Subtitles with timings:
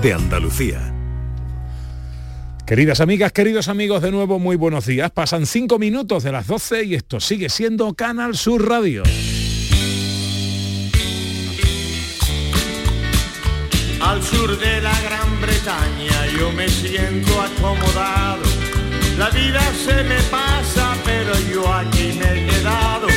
[0.00, 0.92] de Andalucía.
[2.66, 5.10] Queridas amigas, queridos amigos, de nuevo muy buenos días.
[5.10, 9.02] Pasan cinco minutos de las 12 y esto sigue siendo Canal Sur Radio.
[14.00, 18.42] Al sur de la Gran Bretaña yo me siento acomodado.
[19.18, 23.08] La vida se me pasa, pero yo aquí me he quedado.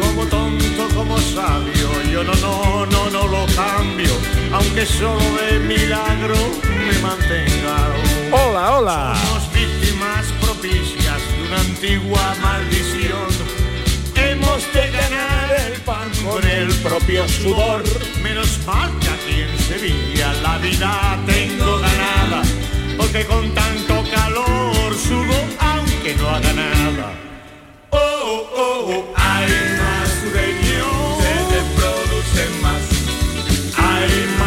[0.00, 4.37] Como tonto, como sabio, yo no, no, no, no lo cambio.
[4.52, 7.76] Aunque solo de milagro me mantenga.
[8.32, 9.16] Hola, hola.
[9.26, 13.28] Somos víctimas propicias de una antigua maldición.
[14.14, 17.82] Hemos de ganar el pan con el propio sudor.
[18.22, 22.42] Menos mal que aquí en Sevilla la vida tengo ganada.
[22.96, 27.12] Porque con tanto calor subo aunque no haga nada.
[27.90, 32.84] Oh, oh, oh, hay más sureños, se reproducen más.
[33.76, 34.37] Hay más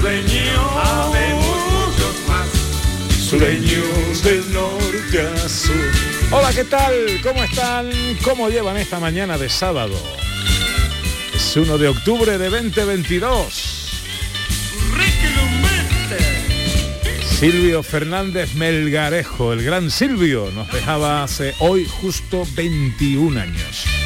[0.00, 2.48] sureños, habemos muchos más.
[3.18, 5.74] Sureños del norte a sur.
[6.30, 6.94] Hola, ¿qué tal?
[7.22, 7.90] ¿Cómo están?
[8.22, 9.94] ¿Cómo llevan esta mañana de sábado?
[11.34, 13.74] Es 1 de octubre de 2022.
[17.40, 23.97] Silvio Fernández Melgarejo, el gran Silvio, nos dejaba hace hoy justo 21 años.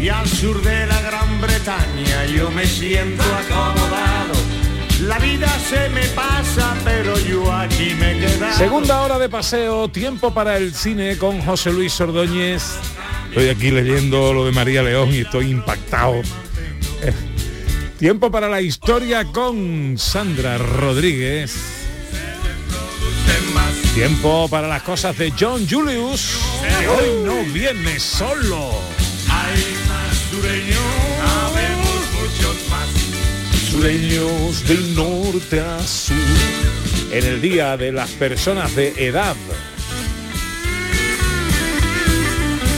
[0.00, 4.34] Y al sur de la Gran Bretaña yo me siento acomodado.
[5.02, 8.56] La vida se me pasa, pero yo aquí me he quedado.
[8.56, 12.62] Segunda hora de paseo, tiempo para el cine con José Luis Ordóñez.
[13.28, 16.14] Estoy aquí leyendo lo de María León y estoy impactado.
[17.02, 17.12] Eh,
[17.98, 21.52] Tiempo para la historia con Sandra Rodríguez.
[23.92, 26.38] Tiempo para las cosas de John Julius,
[26.88, 28.70] hoy no viene solo.
[30.40, 30.78] Sureños,
[31.20, 32.88] habemos muchos más.
[33.70, 36.14] Sureños del norte a sur.
[37.10, 39.34] En el Día de las Personas de Edad.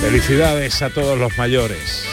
[0.00, 2.06] Felicidades a todos los mayores.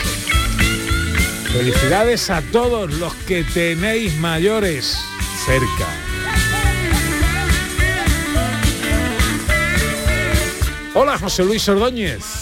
[1.53, 4.97] Felicidades a todos los que tenéis mayores
[5.45, 5.87] cerca.
[10.93, 12.36] Hola José Luis Ordóñez.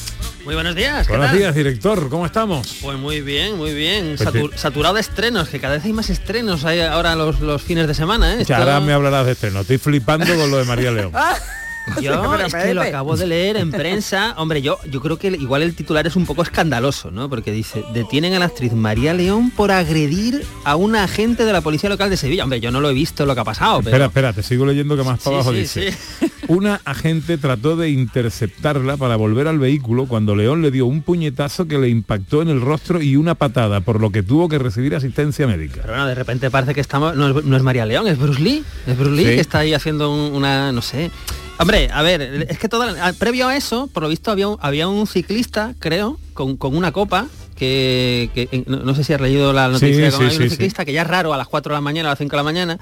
[0.46, 1.08] Muy buenos días.
[1.08, 1.38] ¿qué Buenos tal?
[1.40, 2.08] días, director.
[2.08, 2.78] ¿Cómo estamos?
[2.82, 4.16] Pues muy bien, muy bien.
[4.16, 4.50] Pues sí.
[4.56, 7.96] saturado de estrenos, que cada vez hay más estrenos hay ahora los, los fines de
[7.96, 8.42] semana, ¿eh?
[8.42, 9.50] Esto- ahora me hablarás de.
[9.52, 11.12] No estoy flipando con lo de María León.
[12.02, 14.34] Yo Pero, es que lo acabo de leer en prensa.
[14.38, 17.30] Hombre, yo, yo creo que igual el titular es un poco escandaloso, ¿no?
[17.30, 21.62] Porque dice, detienen a la actriz María León por agredir a un agente de la
[21.62, 22.44] policía local de Sevilla.
[22.44, 23.90] Hombre, yo no lo he visto lo que ha pasado, pero...
[23.92, 25.92] Espera, espera, te sigo leyendo que más para Sí, abajo sí, dice.
[26.20, 26.32] sí.
[26.48, 31.68] Una agente trató de interceptarla para volver al vehículo cuando León le dio un puñetazo
[31.68, 34.96] que le impactó en el rostro y una patada, por lo que tuvo que recibir
[34.96, 35.82] asistencia médica.
[35.82, 37.16] Pero bueno, de repente parece que estamos...
[37.16, 38.64] No es, no es María León, es Bruce Lee.
[38.88, 39.36] Es Bruce Lee Sí.
[39.36, 40.72] que está ahí haciendo un- una...
[40.72, 41.12] no sé...
[41.58, 42.86] Hombre, a ver, es que todo,
[43.18, 46.92] previo a eso, por lo visto había un, había un ciclista, creo, con, con una
[46.92, 50.36] copa, que, que- eh, no, no sé si has leído la noticia, Sí, con sí,
[50.38, 52.20] un sí, ciclista, que ya es raro a las 4 de la mañana, a las
[52.20, 52.80] 5 de la mañana.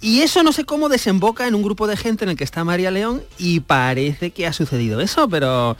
[0.00, 2.64] Y eso no sé cómo desemboca en un grupo de gente en el que está
[2.64, 5.76] María León y parece que ha sucedido eso, pero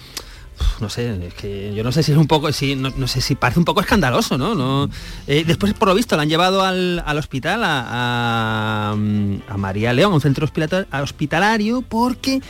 [0.81, 1.33] no sé,
[1.75, 4.39] yo no sé si es un poco, si, no, sé si parece un poco escandaloso,
[4.39, 4.89] ¿no?
[5.27, 10.13] Eh, después, por lo visto, la han llevado al, al hospital a, a María León,
[10.13, 10.49] a un centro
[10.93, 12.41] hospitalario porque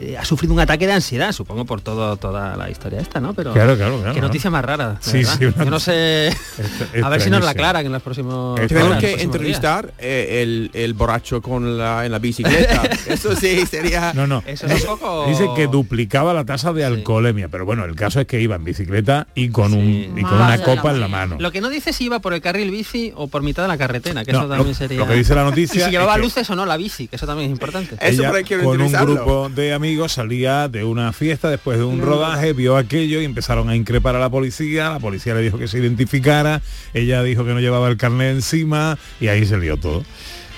[0.00, 3.34] eh, ha sufrido un ataque de ansiedad, supongo por todo, toda la historia esta, ¿no?
[3.34, 4.26] Pero Claro, claro, claro, qué ¿no?
[4.28, 4.90] noticia más rara.
[4.90, 5.36] de Sí, verdad.
[5.38, 6.30] sí, una- Yo no sé.
[7.02, 8.60] A ver si nos la aclaran en los próximos.
[8.66, 12.82] Tenemos los que próximos entrevistar eh, el, el borracho con la, en la bicicleta.
[13.06, 14.12] Eso sí, sería...
[14.14, 14.42] No, no.
[14.46, 15.26] Eso es un poco.
[15.28, 18.64] Dice que duplicaba la tasa de alcoholemia, pero bueno, el caso es que iba en
[18.64, 19.84] bicicleta y con, un,
[20.16, 21.36] y con Madre una copa la en la mano.
[21.38, 23.78] Lo que no dice si iba por el carril bici o por mitad de la
[23.78, 24.98] carretera, que No, eso también lo, sería.
[24.98, 27.26] lo que dice la y noticia si llevaba luces o no la bici, que eso
[27.26, 27.96] también es importante.
[28.00, 29.14] Eso ella por ahí quiero con un entrevistarlo.
[29.14, 33.68] grupo de amigos salía de una fiesta después de un rodaje, vio aquello y empezaron
[33.68, 36.60] a increpar a la policía, la policía le dijo que se identificara,
[36.94, 40.04] ella dijo que no llevaba el carnet encima y ahí se lió todo.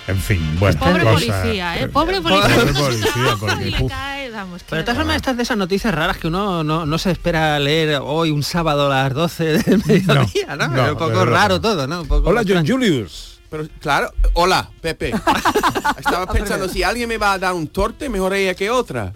[0.09, 1.87] En fin, bueno, Pobre cosa- policía, ¿eh?
[1.89, 2.57] Pobre policía.
[2.57, 3.93] Pobre policía, porque, uf.
[4.33, 7.13] vamos, Pero de todas formas, estas de esas noticias raras que uno no, no se
[7.13, 10.67] espera leer hoy un sábado a las 12 del mediodía, ¿no?
[10.69, 12.01] no, Pero un poco raro todo, ¿no?
[12.03, 12.67] Un poco Hola John.
[12.67, 13.30] Julius.
[13.51, 15.13] Pero claro, hola, Pepe.
[15.99, 19.13] Estaba pensando, si alguien me va a dar un torte, mejor ella que otra.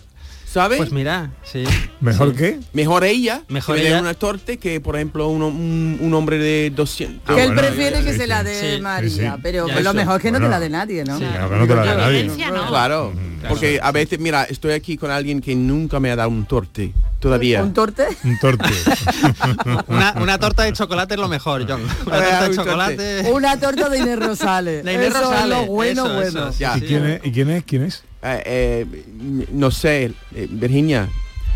[0.54, 0.78] ¿Sabes?
[0.78, 1.64] Pues mira, sí.
[2.00, 2.60] ¿Mejor qué?
[2.72, 4.00] mejor ella Mejor que ella.
[4.00, 7.34] una torte que, por ejemplo, uno- un, un hombre de 200.
[7.36, 8.46] que él bueno, prefiere sí, que sí, se la sí.
[8.46, 9.26] dé Sí, María, sí, sí.
[9.42, 11.18] pero lo mejor es que no te la dé nadie, ¿no?
[11.18, 11.24] Sí.
[11.24, 12.18] Claro que no te la dé La nadie.
[12.20, 12.68] evidencia no.
[12.68, 13.12] Claro.
[13.48, 16.92] Porque a veces, mira, estoy aquí con alguien que nunca me ha dado un torte
[17.20, 17.62] todavía.
[17.62, 18.06] ¿Un torte?
[18.24, 18.64] Un torte.
[19.88, 21.82] Una, una torta de chocolate es lo mejor, John.
[22.06, 22.70] Una torta de un torte.
[22.70, 23.32] chocolate.
[23.32, 24.84] Una torta de Inés Rosales.
[24.84, 26.48] De Inés Eso es Rosales, lo bueno, eso, bueno.
[26.48, 26.78] eso, Ya.
[26.78, 27.20] ¿Y quién es?
[27.24, 27.64] ¿Y quién es?
[27.64, 28.04] ¿Quién es?
[28.24, 31.08] Eh, eh, no sé, eh, Virginia,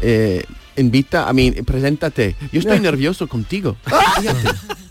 [0.02, 0.44] eh,
[0.76, 2.36] invita, a mí, preséntate.
[2.52, 3.76] Yo estoy nervioso contigo.
[4.20, 4.48] Fíjate,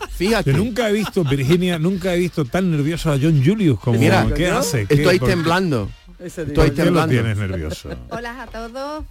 [0.10, 0.52] fíjate.
[0.52, 4.26] Yo nunca he visto, Virginia, nunca he visto tan nervioso a John Julius como Mira,
[4.36, 4.88] ¿qué hace?
[4.88, 5.90] ¿Qué- Estoy qué- temblando.
[6.20, 7.14] Estoy ¿Por qué lo temblando.
[7.14, 7.90] tienes nervioso?
[8.10, 9.06] Hola a todos.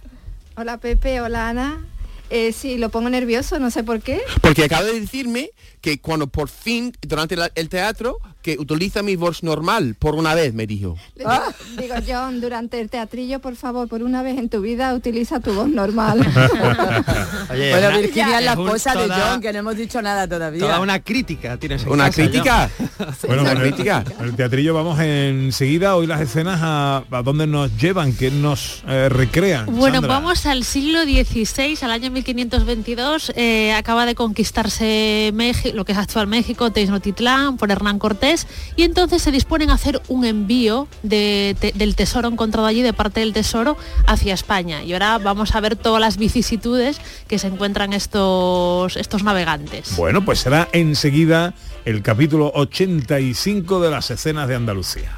[0.57, 1.85] Hola Pepe, hola Ana.
[2.29, 4.19] Eh, sí, lo pongo nervioso, no sé por qué.
[4.41, 9.17] Porque acaba de decirme que cuando por fin, durante la- el teatro, que utiliza mi
[9.17, 10.95] voz normal, por una vez, me dijo.
[11.17, 11.43] Le digo,
[11.81, 15.51] digo, John, durante el teatrillo, por favor, por una vez en tu vida, utiliza tu
[15.53, 16.19] voz normal.
[17.51, 20.61] Oye, Bueno, una- Virginia es la esposa de John, que no hemos dicho nada todavía.
[20.61, 22.31] Toda una crítica tienes en ¿Una casa, John.
[22.31, 22.69] crítica?
[23.27, 24.03] Bueno, Una con el, crítica.
[24.21, 29.07] el teatrillo vamos enseguida, hoy las escenas a, a dónde nos llevan, que nos eh,
[29.09, 29.65] recrean.
[29.67, 30.07] Bueno, Sandra.
[30.15, 33.33] vamos al siglo XVI, al año 1522.
[33.35, 38.36] eh, acaba de conquistarse México, lo que es actual México, Tenochtitlán, por Hernán Cortés,
[38.75, 42.93] y entonces se disponen a hacer un envío de- te- del tesoro encontrado allí, de
[42.93, 44.83] parte del tesoro, hacia España.
[44.83, 49.95] Y ahora vamos a ver todas las vicisitudes que se encuentran estos, estos navegantes.
[49.95, 51.53] Bueno, pues será enseguida
[51.85, 55.15] el capítulo 85 de las escenas de Andalucía.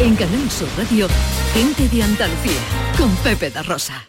[0.00, 1.06] En Canal Sur Radio,
[1.52, 2.58] gente de Andalucía,
[2.98, 4.08] con Pepe da Rosa.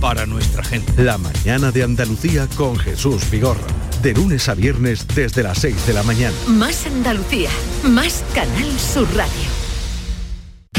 [0.00, 1.02] para nuestra gente.
[1.02, 3.66] La mañana de Andalucía con Jesús Vigorra.
[4.02, 6.36] De lunes a viernes desde las 6 de la mañana.
[6.46, 7.50] Más Andalucía,
[7.82, 9.68] más Canal Sur Radio.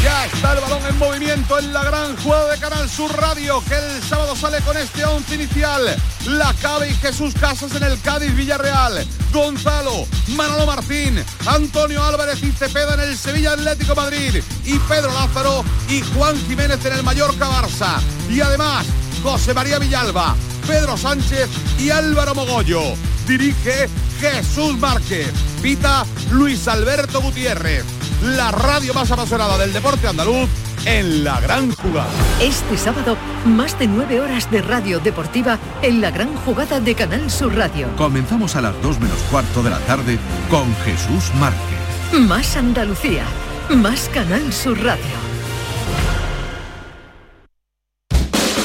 [0.03, 3.75] Ya está el balón en movimiento en la gran jugada de Canal Sur Radio que
[3.75, 5.81] el sábado sale con este once inicial.
[6.25, 9.05] La Cabe y Jesús Casas en el Cádiz Villarreal.
[9.33, 14.41] Gonzalo, Manolo Martín, Antonio Álvarez y Cepeda en el Sevilla Atlético Madrid.
[14.63, 17.99] Y Pedro Lázaro y Juan Jiménez en el Mallorca Barça.
[18.29, 18.85] Y además,
[19.23, 20.35] José María Villalba,
[20.67, 21.49] Pedro Sánchez
[21.79, 22.81] y Álvaro Mogollo.
[23.27, 23.87] Dirige
[24.19, 25.31] Jesús Márquez.
[25.61, 27.83] Pita Luis Alberto Gutiérrez.
[28.21, 30.49] La radio más apasionada del deporte andaluz
[30.85, 32.09] en la gran jugada.
[32.41, 37.29] Este sábado, más de nueve horas de radio deportiva en la gran jugada de Canal
[37.29, 37.87] Sur Radio.
[37.97, 40.17] Comenzamos a las 2 menos cuarto de la tarde
[40.49, 41.79] con Jesús Márquez.
[42.27, 43.23] Más Andalucía,
[43.69, 45.28] más Canal Sur Radio.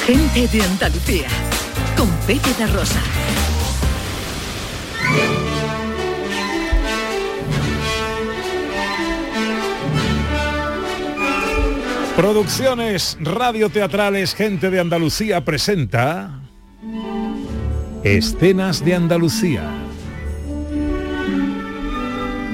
[0.06, 1.28] Gente de Andalucía,
[1.96, 3.00] con Pepe Rosa.
[12.14, 16.38] Producciones radioteatrales Gente de Andalucía presenta
[18.02, 19.70] Escenas de Andalucía.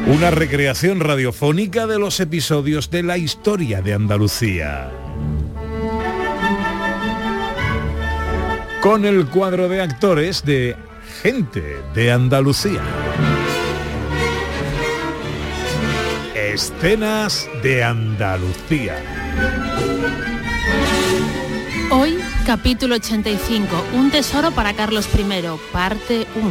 [0.07, 5.00] Una recreación radiofónica de los episodios de la historia de Andalucía.
[8.83, 10.75] Con el cuadro de actores de
[11.23, 12.81] Gente de Andalucía.
[16.35, 18.97] Escenas de Andalucía.
[21.91, 25.25] Hoy, capítulo 85, Un tesoro para Carlos I,
[25.71, 26.47] parte 1.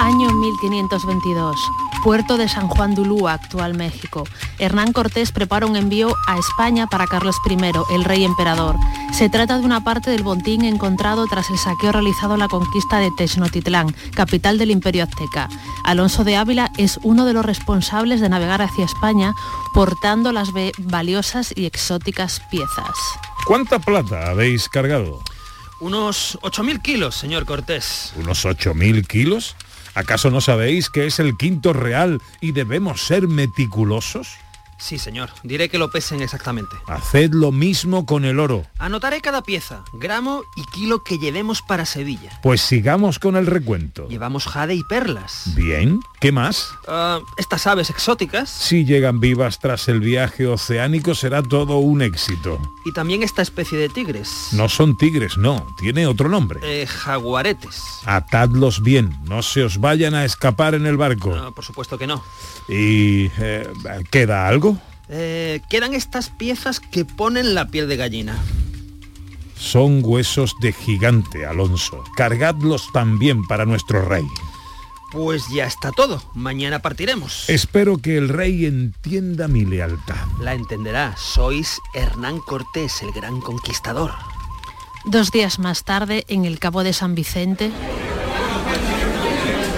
[0.00, 1.56] Año 1522.
[2.02, 4.24] Puerto de San Juan de Ulúa, actual México.
[4.58, 7.56] Hernán Cortés prepara un envío a España para Carlos I,
[7.94, 8.76] el rey emperador.
[9.12, 12.98] Se trata de una parte del botín encontrado tras el saqueo realizado en la conquista
[12.98, 15.48] de Tenochtitlán, capital del Imperio Azteca.
[15.84, 19.34] Alonso de Ávila es uno de los responsables de navegar hacia España
[19.74, 22.96] portando las valiosas y exóticas piezas.
[23.46, 25.20] ¿Cuánta plata habéis cargado?
[25.80, 28.12] Unos 8.000 kilos, señor Cortés.
[28.16, 29.54] ¿Unos 8.000 kilos?
[29.94, 34.28] ¿Acaso no sabéis que es el quinto real y debemos ser meticulosos?
[34.78, 35.30] Sí, señor.
[35.42, 36.76] Diré que lo pesen exactamente.
[36.86, 38.66] Haced lo mismo con el oro.
[38.78, 42.38] Anotaré cada pieza, gramo y kilo que llevemos para Sevilla.
[42.42, 44.06] Pues sigamos con el recuento.
[44.08, 45.44] Llevamos jade y perlas.
[45.54, 46.68] Bien, ¿qué más?
[46.88, 52.60] Ah, estas aves exóticas Si llegan vivas tras el viaje oceánico será todo un éxito.
[52.84, 54.48] y también esta especie de tigres.
[54.52, 56.60] No son tigres, no, tiene otro nombre.
[56.62, 57.82] Eh, jaguaretes.
[58.04, 61.34] Atadlos bien, no se os vayan a escapar en el barco.
[61.34, 62.22] No, por supuesto que no.
[62.68, 63.68] ¿Y eh,
[64.10, 64.65] queda algo?
[65.08, 68.36] Eh, quedan estas piezas que ponen la piel de gallina.
[69.56, 72.04] Son huesos de gigante, Alonso.
[72.16, 74.24] Cargadlos también para nuestro rey.
[75.12, 76.22] Pues ya está todo.
[76.34, 77.48] Mañana partiremos.
[77.48, 80.26] Espero que el rey entienda mi lealtad.
[80.40, 81.14] La entenderá.
[81.16, 84.12] Sois Hernán Cortés, el gran conquistador.
[85.06, 87.70] Dos días más tarde, en el Cabo de San Vicente,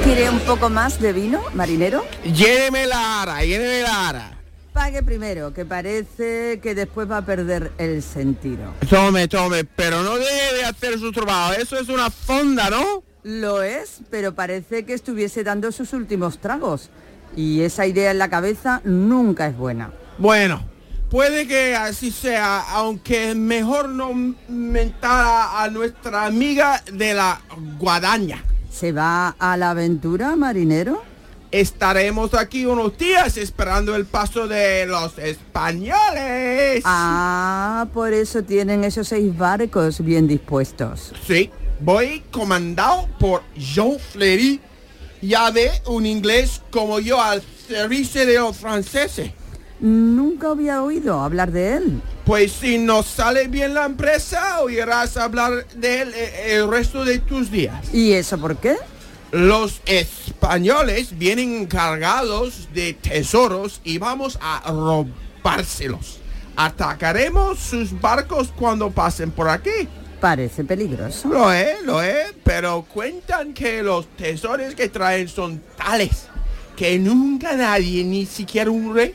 [0.04, 2.02] ¿Quiere un poco más de vino, marinero?
[2.24, 4.37] Lléneme la ara, lléneme la ara.
[4.78, 8.74] Pague primero, que parece que después va a perder el sentido.
[8.88, 11.54] Tome, tome, pero no deje de hacer su trabajo.
[11.54, 13.02] Eso es una fonda, ¿no?
[13.24, 16.90] Lo es, pero parece que estuviese dando sus últimos tragos.
[17.34, 19.90] Y esa idea en la cabeza nunca es buena.
[20.16, 20.64] Bueno,
[21.10, 24.12] puede que así sea, aunque mejor no
[24.46, 27.40] mentar a nuestra amiga de la
[27.80, 28.44] guadaña.
[28.70, 31.02] ¿Se va a la aventura, marinero?
[31.50, 36.82] Estaremos aquí unos días esperando el paso de los españoles.
[36.84, 41.14] Ah, por eso tienen esos seis barcos bien dispuestos.
[41.26, 41.50] Sí,
[41.80, 44.60] voy comandado por Jean Fleury.
[45.22, 49.30] Ya ve un inglés como yo al servicio de los franceses.
[49.80, 52.02] Nunca había oído hablar de él.
[52.26, 57.20] Pues si nos sale bien la empresa, oirás hablar de él eh, el resto de
[57.20, 57.94] tus días.
[57.94, 58.76] ¿Y eso por qué?
[59.30, 66.18] Los españoles vienen cargados de tesoros y vamos a robárselos.
[66.56, 69.88] Atacaremos sus barcos cuando pasen por aquí.
[70.20, 71.28] Parece peligroso.
[71.28, 76.28] Lo es, lo es, pero cuentan que los tesoros que traen son tales
[76.78, 79.12] que nunca nadie, ni siquiera un rey,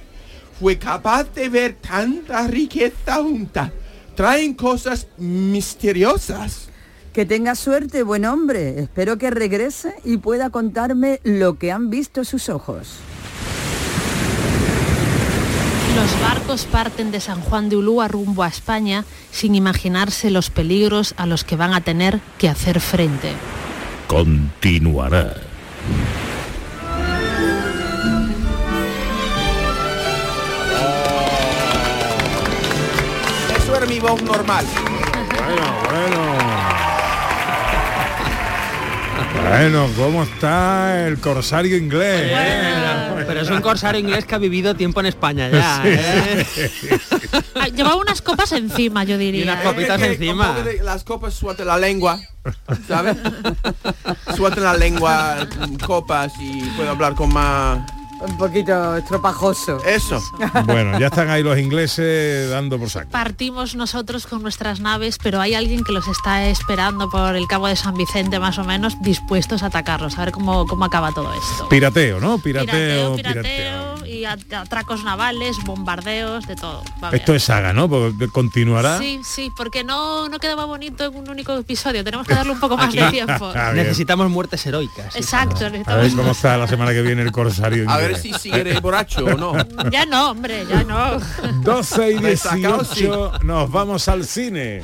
[0.60, 3.72] fue capaz de ver tanta riqueza junta.
[4.16, 6.68] Traen cosas misteriosas.
[7.14, 8.80] Que tenga suerte, buen hombre.
[8.80, 12.98] Espero que regrese y pueda contarme lo que han visto sus ojos.
[15.96, 21.14] los barcos parten de San Juan de Ulúa rumbo a España sin imaginarse los peligros
[21.18, 23.32] a los que van a tener que hacer frente.
[24.08, 25.36] Continuará.
[33.56, 34.66] Eso era mi voz normal.
[35.46, 36.23] Bueno, bueno.
[39.42, 42.32] Bueno, ¿cómo está el corsario inglés?
[43.28, 45.82] Pero es un corsario inglés que ha vivido tiempo en España ya.
[45.86, 46.46] ¿eh?
[47.76, 49.42] Llevaba unas copas encima, yo diría.
[49.42, 49.68] Y unas ¿eh?
[49.68, 50.54] copitas encima.
[50.62, 52.20] de- las copas sueltan la lengua,
[52.88, 53.18] ¿sabes?
[54.36, 55.48] sueltan la lengua,
[55.86, 57.80] copas y puedo hablar con más...
[58.28, 59.84] Un poquito estropajoso.
[59.86, 60.22] Eso.
[60.66, 63.10] Bueno, ya están ahí los ingleses dando por saco.
[63.12, 67.68] Partimos nosotros con nuestras naves, pero hay alguien que los está esperando por el Cabo
[67.68, 70.18] de San Vicente, más o menos, dispuestos a atacarlos.
[70.18, 71.68] A ver cómo, cómo acaba todo esto.
[71.70, 72.38] Pirateo, ¿no?
[72.40, 73.44] Pirateo, pirateo, pirateo.
[73.44, 73.93] pirateo
[74.26, 76.84] atracos navales, bombardeos, de todo.
[77.04, 77.20] Va bien.
[77.22, 77.90] Esto es saga, ¿no?
[77.90, 78.98] Porque continuará.
[79.00, 82.04] Sí, sí, porque no, no quedaba bonito en un único episodio.
[82.04, 83.52] Tenemos que darle un poco más de tiempo.
[83.64, 83.72] Ah.
[83.74, 85.16] Necesitamos muertes heroicas.
[85.16, 86.16] Exacto, A ver necesitamos...
[86.16, 89.54] cómo está la semana que viene el corsario A ver si sigue borracho o no.
[89.92, 91.20] Ya no, hombre, ya no.
[91.62, 94.82] 12 y Resacado, 18 nos vamos al cine.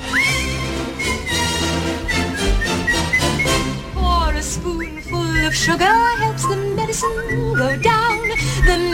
[3.93, 8.19] Pour a spoonful of sugar helps the medicine go down.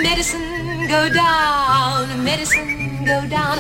[0.06, 2.24] Medicine go down.
[2.24, 3.60] Medicine go down.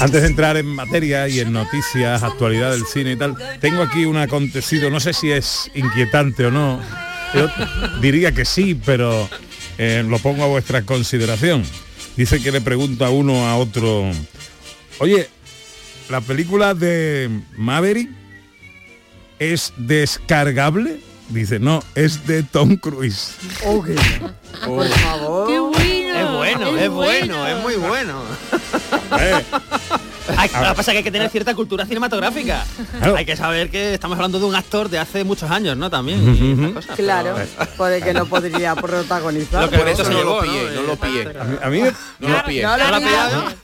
[0.00, 4.04] Antes de entrar en materia y en noticias, actualidad del cine y tal, tengo aquí
[4.04, 6.80] un acontecido, no sé si es inquietante o no.
[7.34, 7.50] Yo
[8.00, 9.28] diría que sí, pero
[9.78, 11.64] eh, lo pongo a vuestra consideración.
[12.16, 14.10] Dice que le pregunta uno a otro,
[15.00, 15.28] oye,
[16.08, 18.10] ¿la película de Maverick
[19.40, 21.00] es descargable?
[21.30, 23.34] Dice, no, es de Tom Cruise.
[23.64, 23.94] Oh, qué-
[24.66, 25.48] Por favor.
[25.48, 26.44] ¡Qué bueno!
[26.44, 28.20] Es bueno, es bueno, es muy bueno.
[29.18, 29.44] Eh,
[30.36, 32.64] Hay, lo que pasa es que hay que tener cierta cultura cinematográfica.
[32.98, 33.16] Claro.
[33.16, 35.88] Hay que saber que estamos hablando de un actor de hace muchos años, ¿no?
[35.88, 36.34] También.
[36.34, 37.36] y estas cosas, pero- Claro,
[37.76, 39.62] puede que no podría protagonizar.
[39.64, 41.22] Lo que Por eso eso se no llevó, lo pillé, no lo pillé.
[41.38, 41.92] a mí, a mí me-
[42.28, 42.62] No lo pillé.
[42.62, 42.98] No lo ¿No?
[42.98, 43.56] ¿Quién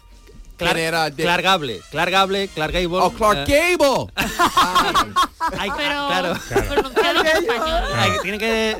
[0.56, 2.98] Clark, era de- Clark Gable, Clark Gable, Clark Gable.
[2.98, 4.06] ¡Oh, Clark eh, Gable!
[5.58, 6.34] hay- Pero claro.
[6.68, 7.82] pronunciado en español.
[7.96, 8.76] Hay que- tiene que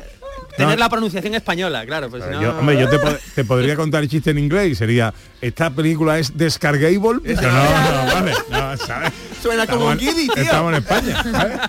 [0.57, 0.83] tener No.
[0.83, 2.09] la pronunciación española, claro.
[2.09, 4.71] Pues si no- Yo, hombre, yo te, pod- te podría contar el chiste en inglés
[4.71, 9.11] y sería, esta película es descargable, pero no, no, vale, no, ¿sabes?
[9.41, 10.43] Suena como Estamos en- Giddy, tío.
[10.43, 11.23] Estamos en España.
[11.31, 11.59] ¿sabes?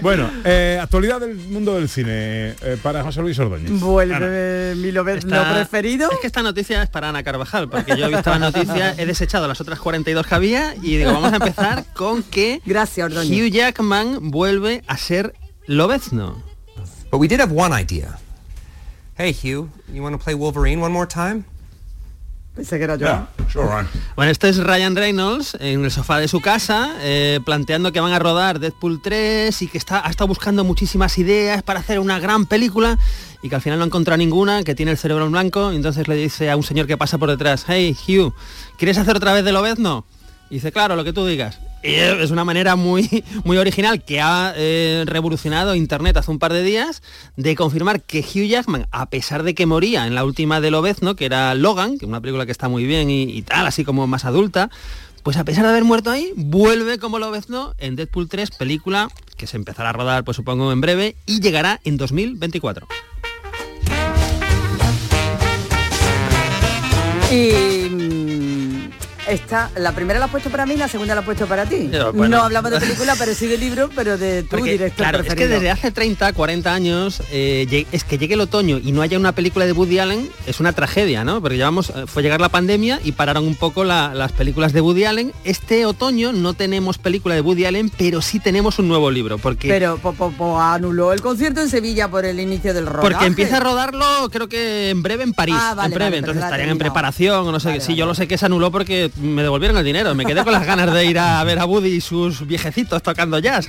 [0.00, 3.68] Bueno, eh, actualidad del mundo del cine eh, para José Luis Ordóñez.
[3.68, 3.80] Ana.
[3.80, 6.08] Vuelve mi lo, Está- lo preferido.
[6.12, 9.06] Es que esta noticia es para Ana Carvajal, porque yo he visto la noticia, he
[9.06, 13.32] desechado las otras 42 que había y digo, vamos a empezar con que Gracias, Ordóñez.
[13.48, 15.34] Hugh Jackman vuelve a ser
[15.66, 16.44] Lobezno.
[17.10, 18.18] But we did have one idea.
[19.16, 21.44] Hey, Hugh, you want to play Wolverine one more time?
[22.54, 23.06] Pensé que era yo.
[23.06, 23.86] Yeah, sure, right.
[24.16, 28.12] Bueno, esto es Ryan Reynolds en el sofá de su casa, eh, planteando que van
[28.12, 32.18] a rodar Deadpool 3 y que está, ha estado buscando muchísimas ideas para hacer una
[32.18, 32.98] gran película
[33.42, 35.76] y que al final no ha encontrado ninguna, que tiene el cerebro en blanco, y
[35.76, 38.34] entonces le dice a un señor que pasa por detrás, hey Hugh,
[38.76, 40.04] ¿quieres hacer otra vez de Lobezno?
[40.50, 41.60] Y dice, claro, lo que tú digas.
[41.82, 46.62] Es una manera muy, muy original que ha eh, revolucionado Internet hace un par de
[46.62, 47.02] días
[47.36, 51.16] de confirmar que Hugh Jackman, a pesar de que moría en la última de Lobezno,
[51.16, 53.84] que era Logan, que es una película que está muy bien y, y tal, así
[53.84, 54.70] como más adulta,
[55.22, 59.46] pues a pesar de haber muerto ahí, vuelve como Lobezno en Deadpool 3, película que
[59.46, 62.88] se empezará a rodar, pues supongo, en breve y llegará en 2024.
[67.30, 67.77] Y
[69.28, 71.88] esta, la primera la has puesto para mí, la segunda la has puesto para ti.
[71.90, 72.36] Pero, bueno.
[72.38, 75.34] No hablamos de película, pero sí de libro, pero de tu Porque, director claro, es
[75.34, 79.18] que desde hace 30, 40 años, eh, es que llegue el otoño y no haya
[79.18, 81.40] una película de Woody Allen, es una tragedia, ¿no?
[81.40, 84.80] Porque llevamos, eh, fue llegar la pandemia y pararon un poco la- las películas de
[84.80, 85.32] Woody Allen.
[85.44, 89.68] Este otoño no tenemos película de Woody Allen, pero sí tenemos un nuevo libro, porque...
[89.68, 93.08] Pero po- po- po- anuló el concierto en Sevilla por el inicio del rodaje.
[93.14, 95.56] Porque empieza a rodarlo, creo que en breve en París.
[95.58, 97.80] Ah, vale, en breve, vale, entonces estarían en preparación o no sé qué.
[97.80, 100.14] Sí, yo lo sé que se anuló porque me devolvieron el dinero.
[100.14, 103.38] Me quedé con las ganas de ir a ver a Woody y sus viejecitos tocando
[103.38, 103.68] jazz.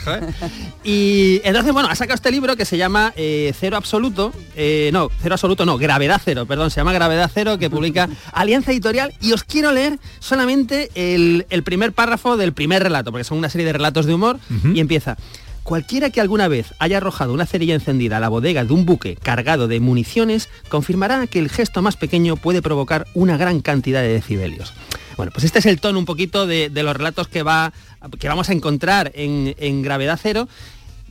[0.83, 4.31] Y entonces, bueno, ha sacado este libro que se llama eh, Cero Absoluto.
[4.55, 8.71] eh, no, Cero Absoluto, no, Gravedad Cero, perdón, se llama Gravedad Cero, que publica Alianza
[8.71, 9.13] Editorial.
[9.21, 13.49] Y os quiero leer solamente el, el primer párrafo del primer relato, porque son una
[13.49, 14.39] serie de relatos de humor.
[14.73, 15.17] Y empieza.
[15.63, 19.15] Cualquiera que alguna vez haya arrojado una cerilla encendida a la bodega de un buque
[19.15, 24.07] cargado de municiones confirmará que el gesto más pequeño puede provocar una gran cantidad de
[24.07, 24.73] decibelios.
[25.19, 27.73] Bueno, pues este es el tono un poquito de, de los relatos que, va,
[28.19, 30.47] que vamos a encontrar en, en Gravedad Cero,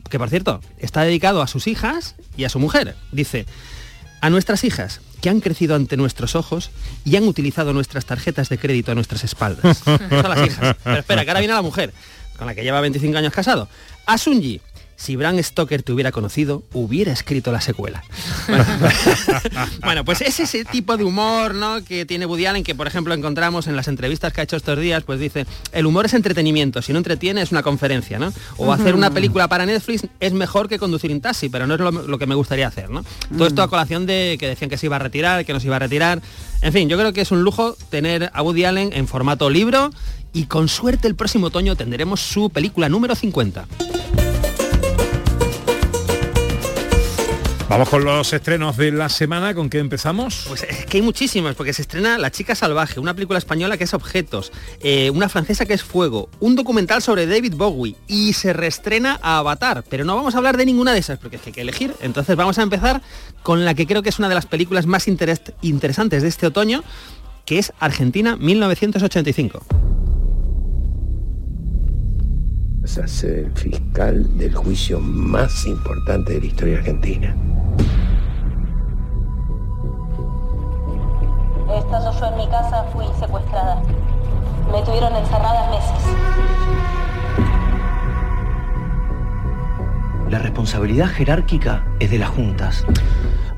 [0.09, 2.97] que por cierto, está dedicado a sus hijas y a su mujer.
[3.13, 3.45] Dice,
[4.23, 6.71] a nuestras hijas, que han crecido ante nuestros ojos
[7.05, 9.77] y han utilizado nuestras tarjetas de crédito a nuestras espaldas.
[9.85, 10.77] Son las hijas.
[10.83, 11.93] Pero espera, que ahora viene la mujer,
[12.39, 13.69] con la que lleva 25 años casado.
[14.07, 14.63] A Sunji,
[14.99, 18.03] si Bram Stoker te hubiera conocido, hubiera escrito la secuela.
[18.49, 18.65] Bueno,
[19.85, 21.85] bueno, pues es ese tipo de humor ¿no?
[21.85, 24.79] que tiene Woody Allen, que por ejemplo encontramos en las entrevistas que ha hecho estos
[24.79, 28.33] días, pues dice, el humor es entretenimiento, si no entretiene es una conferencia, ¿no?
[28.57, 31.81] O hacer una película para Netflix es mejor que conducir un taxi, pero no es
[31.81, 33.05] lo, lo que me gustaría hacer, ¿no?
[33.33, 35.69] Todo esto a colación de que decían que se iba a retirar, que no se
[35.69, 36.21] iba a retirar.
[36.61, 39.91] En fin, yo creo que es un lujo tener a Woody Allen en formato libro
[40.33, 43.67] y con suerte el próximo otoño tendremos su película número 50.
[47.69, 50.47] Vamos con los estrenos de la semana, ¿con qué empezamos?
[50.49, 53.85] Pues es que hay muchísimas, porque se estrena La chica salvaje, una película española que
[53.85, 58.55] es Objetos, eh, una francesa que es Fuego, un documental sobre David Bowie y se
[58.55, 61.51] reestrena a Avatar, pero no vamos a hablar de ninguna de esas porque es que
[61.51, 61.95] hay que elegir.
[62.01, 63.03] Entonces vamos a empezar
[63.43, 66.47] con la que creo que es una de las películas más interes- interesantes de este
[66.47, 66.83] otoño,
[67.45, 69.63] que es Argentina 1985.
[72.97, 77.37] A ser el fiscal del juicio más importante de la historia argentina.
[81.77, 83.81] Estando yo en mi casa fui secuestrada.
[84.73, 86.68] Me tuvieron encerrada meses.
[90.31, 92.85] La responsabilidad jerárquica es de las juntas.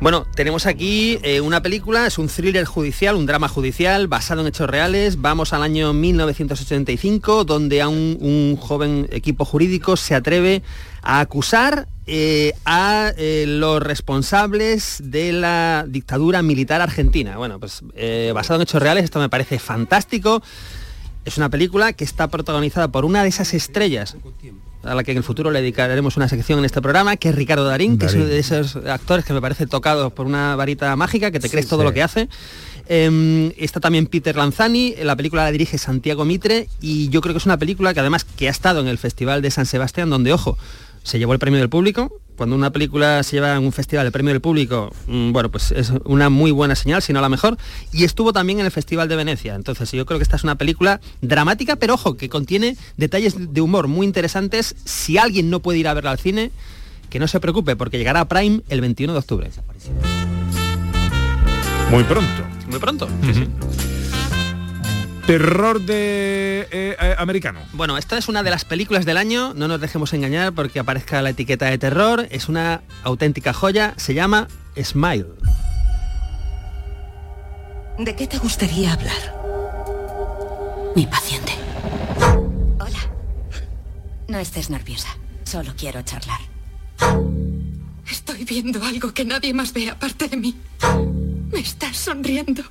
[0.01, 4.47] Bueno, tenemos aquí eh, una película, es un thriller judicial, un drama judicial basado en
[4.47, 5.21] hechos reales.
[5.21, 10.63] Vamos al año 1985, donde a un, joven equipo jurídico se atreve
[11.03, 17.37] a acusar eh, a eh, los responsables de la dictadura militar argentina.
[17.37, 17.83] Bueno, pues
[18.33, 20.41] basado en hechos reales, esto me parece fantástico.
[21.25, 24.17] Es una película que está protagonizada por una de esas estrellas
[24.83, 27.35] a la que en el futuro le dedicaremos una sección en este programa, que es
[27.35, 30.95] Ricardo Darín, que es uno de esos actores que me parece tocado por una varita
[30.97, 31.85] mágica, que te crees todo sí.
[31.85, 32.29] lo que hace.
[32.87, 37.39] Eh, está también Peter Lanzani, la película la dirige Santiago Mitre y yo creo que
[37.39, 40.33] es una película que además que ha estado en el Festival de San Sebastián, donde,
[40.33, 40.59] ojo,
[41.03, 42.20] se llevó el premio del público.
[42.41, 45.73] Cuando una película se lleva en un festival el premio del público, mm, bueno, pues
[45.73, 47.59] es una muy buena señal, si no la mejor.
[47.93, 49.55] Y estuvo también en el Festival de Venecia.
[49.55, 53.61] Entonces yo creo que esta es una película dramática, pero ojo, que contiene detalles de
[53.61, 54.75] humor muy interesantes.
[54.87, 56.51] Si alguien no puede ir a verla al cine,
[57.11, 59.51] que no se preocupe, porque llegará a Prime el 21 de octubre.
[61.91, 62.43] Muy pronto.
[62.71, 63.07] Muy pronto.
[65.31, 67.61] Terror de eh, eh, americano.
[67.73, 71.23] Bueno, esta es una de las películas del año, no nos dejemos engañar porque aparezca
[71.23, 75.27] la etiqueta de terror, es una auténtica joya, se llama Smile.
[77.97, 79.23] ¿De qué te gustaría hablar?
[80.97, 81.53] Mi paciente.
[82.81, 82.99] Hola.
[84.27, 85.17] No estés nerviosa.
[85.45, 86.41] Solo quiero charlar.
[88.11, 90.57] Estoy viendo algo que nadie más ve aparte de mí.
[91.53, 92.65] Me estás sonriendo.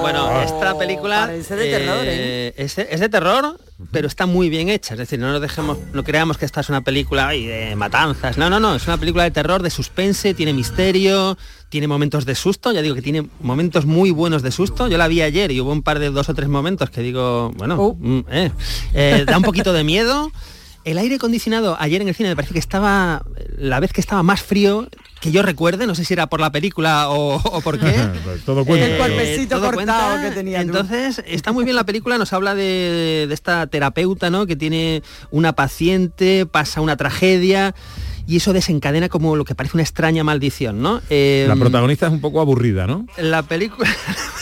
[0.00, 2.54] Bueno, esta película de terror, ¿eh?
[2.56, 3.58] es, de, es de terror,
[3.90, 4.94] pero está muy bien hecha.
[4.94, 8.38] Es decir, no nos dejemos, no creamos que esta es una película ay, de matanzas.
[8.38, 8.74] No, no, no.
[8.74, 11.36] Es una película de terror, de suspense, tiene misterio,
[11.68, 12.72] tiene momentos de susto.
[12.72, 14.88] Ya digo que tiene momentos muy buenos de susto.
[14.88, 17.52] Yo la vi ayer y hubo un par de dos o tres momentos que digo,
[17.56, 18.52] bueno, mm, eh,
[18.94, 20.32] eh, da un poquito de miedo.
[20.88, 23.22] El aire acondicionado ayer en el cine me parece que estaba
[23.58, 24.88] la vez que estaba más frío
[25.20, 27.94] que yo recuerde, no sé si era por la película o, o por qué.
[28.46, 28.86] Todo cuenta.
[28.86, 30.30] El cuerpecito todo cortado cuenta.
[30.30, 30.68] que tenía tú.
[30.68, 34.46] Entonces, está muy bien la película, nos habla de, de esta terapeuta, ¿no?
[34.46, 37.74] Que tiene una paciente, pasa una tragedia
[38.30, 41.00] y eso desencadena como lo que parece una extraña maldición, ¿no?
[41.08, 43.06] Eh, La protagonista es un poco aburrida, ¿no?
[43.16, 43.88] la película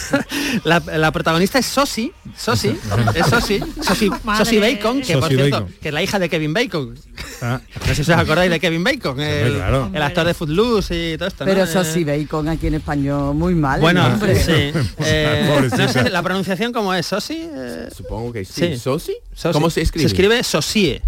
[0.65, 2.69] la, la protagonista es Sosi Sosi
[3.15, 4.11] es Sosi Sosi.
[4.39, 5.75] Sosi Bacon que por Sosie cierto Bacon.
[5.81, 6.95] que es la hija de Kevin Bacon
[7.43, 9.91] Ah, no sé si os acordáis de Kevin Bacon el, claro.
[9.93, 11.51] el actor de Footloose y todo esto ¿no?
[11.51, 13.81] Pero Eh, eso sí, Bacon aquí en español muy mal.
[13.81, 18.53] bueno sí Eh, no sé la pronunciación cómo es Sosi Eh, Supongo que sí.
[18.75, 18.77] Sí.
[18.79, 19.17] ¿Sosi?
[19.35, 19.53] Sosi.
[19.53, 20.03] ¿Cómo se escribe?
[20.03, 21.03] se escribe Sosie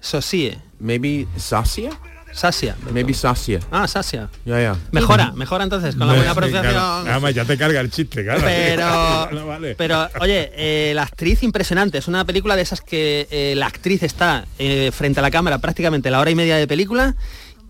[0.00, 1.90] Sosie Maybe Sasia?
[2.36, 3.60] Sasia Maybe Sasia.
[3.70, 4.76] ah Sasia Ya, ya.
[4.92, 8.22] mejora mejora entonces con la buena pronunciación Claro, Nada más, ya te carga el chiste,
[8.24, 8.42] claro.
[8.44, 9.74] Pero, No vale.
[9.74, 11.98] pero oye, eh, la actriz impresionante.
[11.98, 15.58] Es una película de esas que eh, la actriz está eh, frente a la cámara
[15.58, 17.16] prácticamente la hora y media de película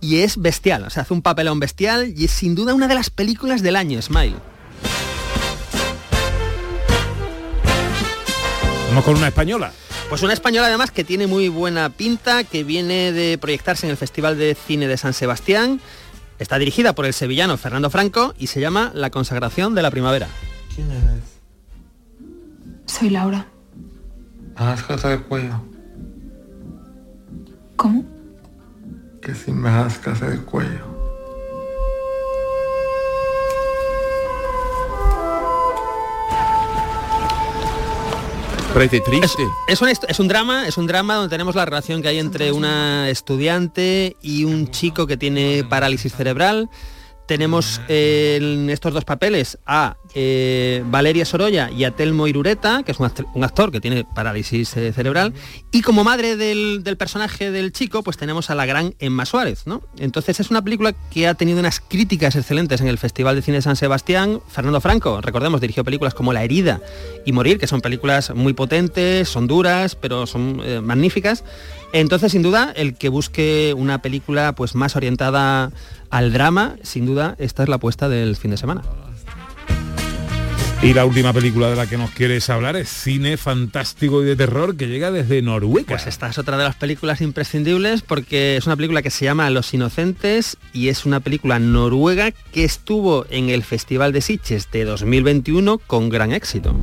[0.01, 0.83] y es bestial.
[0.85, 3.77] O sea, hace un papelón bestial y es sin duda una de las películas del
[3.77, 4.35] año, Smile.
[8.89, 9.73] Vamos con una española.
[10.09, 13.97] Pues una española además que tiene muy buena pinta, que viene de proyectarse en el
[13.97, 15.81] Festival de Cine de San Sebastián.
[16.39, 20.29] Está dirigida por el sevillano Fernando Franco y se llama La consagración de la primavera.
[20.75, 21.41] ¿Quién eres?
[22.87, 23.47] Soy Laura.
[24.55, 25.61] Rascate el cuello.
[27.75, 28.05] ¿Cómo?
[29.21, 30.96] Que si me rascas el cuello.
[38.77, 39.43] Parece triste.
[39.69, 42.53] Es un, es un drama, es un drama donde tenemos la relación que hay entre
[42.53, 46.69] una estudiante y un chico que tiene parálisis cerebral.
[47.27, 52.93] Tenemos eh, en estos dos papeles a eh, Valeria Sorolla y a Telmo Irureta, que
[52.93, 55.35] es un actor, que tiene parálisis eh, cerebral.
[55.71, 59.65] Y como madre del, personaje del chico, pues tenemos a la gran Emma Suárez.
[59.99, 63.59] Entonces es una película que ha tenido unas críticas excelentes en el Festival de Cine
[63.59, 64.41] de San Sebastián.
[64.49, 66.81] Fernando Franco, recordemos, dirigió películas como La herida
[67.27, 71.45] y Morir, que son películas muy potentes, son duras, pero son eh, magníficas.
[71.93, 75.73] Entonces, sin duda, el que busque una película pues más orientada
[76.09, 78.83] al drama, sin duda, esta es la apuesta del fin de semana.
[80.83, 84.37] Y la última película de la que nos quieres hablar es cine fantástico y de
[84.37, 85.89] terror que llega desde Noruega.
[85.89, 89.51] Pues esta es otra de las películas imprescindibles porque es una película que se llama
[89.51, 94.85] Los Inocentes y es una película noruega que estuvo en el Festival de Sitges de
[94.85, 96.77] 2021 con gran éxito.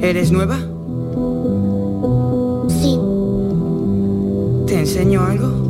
[0.00, 0.56] ¿Eres nueva?
[2.68, 2.98] Sí.
[4.66, 5.69] ¿Te enseño algo?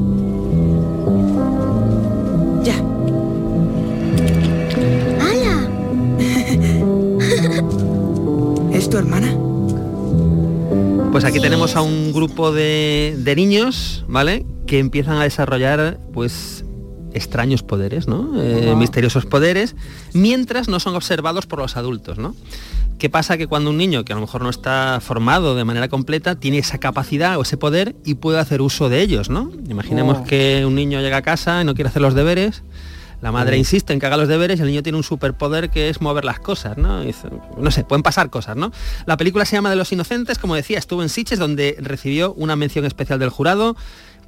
[8.90, 9.34] Tu hermana?
[11.12, 14.44] Pues aquí tenemos a un grupo de, de niños, ¿vale?
[14.66, 16.64] Que empiezan a desarrollar, pues,
[17.12, 18.30] extraños poderes, ¿no?
[18.40, 19.74] Eh, misteriosos poderes,
[20.12, 22.36] mientras no son observados por los adultos, ¿no?
[22.98, 23.36] ¿Qué pasa?
[23.38, 26.58] Que cuando un niño que a lo mejor no está formado de manera completa tiene
[26.58, 29.50] esa capacidad o ese poder y puede hacer uso de ellos, ¿no?
[29.68, 30.24] Imaginemos Oh.
[30.24, 32.62] que un niño llega a casa y no quiere hacer los deberes,
[33.22, 35.88] la madre insiste en que haga los deberes y el niño tiene un superpoder que
[35.90, 37.04] es mover las cosas, ¿no?
[37.04, 37.14] Y
[37.58, 38.72] no sé, pueden pasar cosas, ¿no?
[39.06, 42.56] La película se llama De los Inocentes, como decía, estuvo en Sitges donde recibió una
[42.56, 43.76] mención especial del jurado,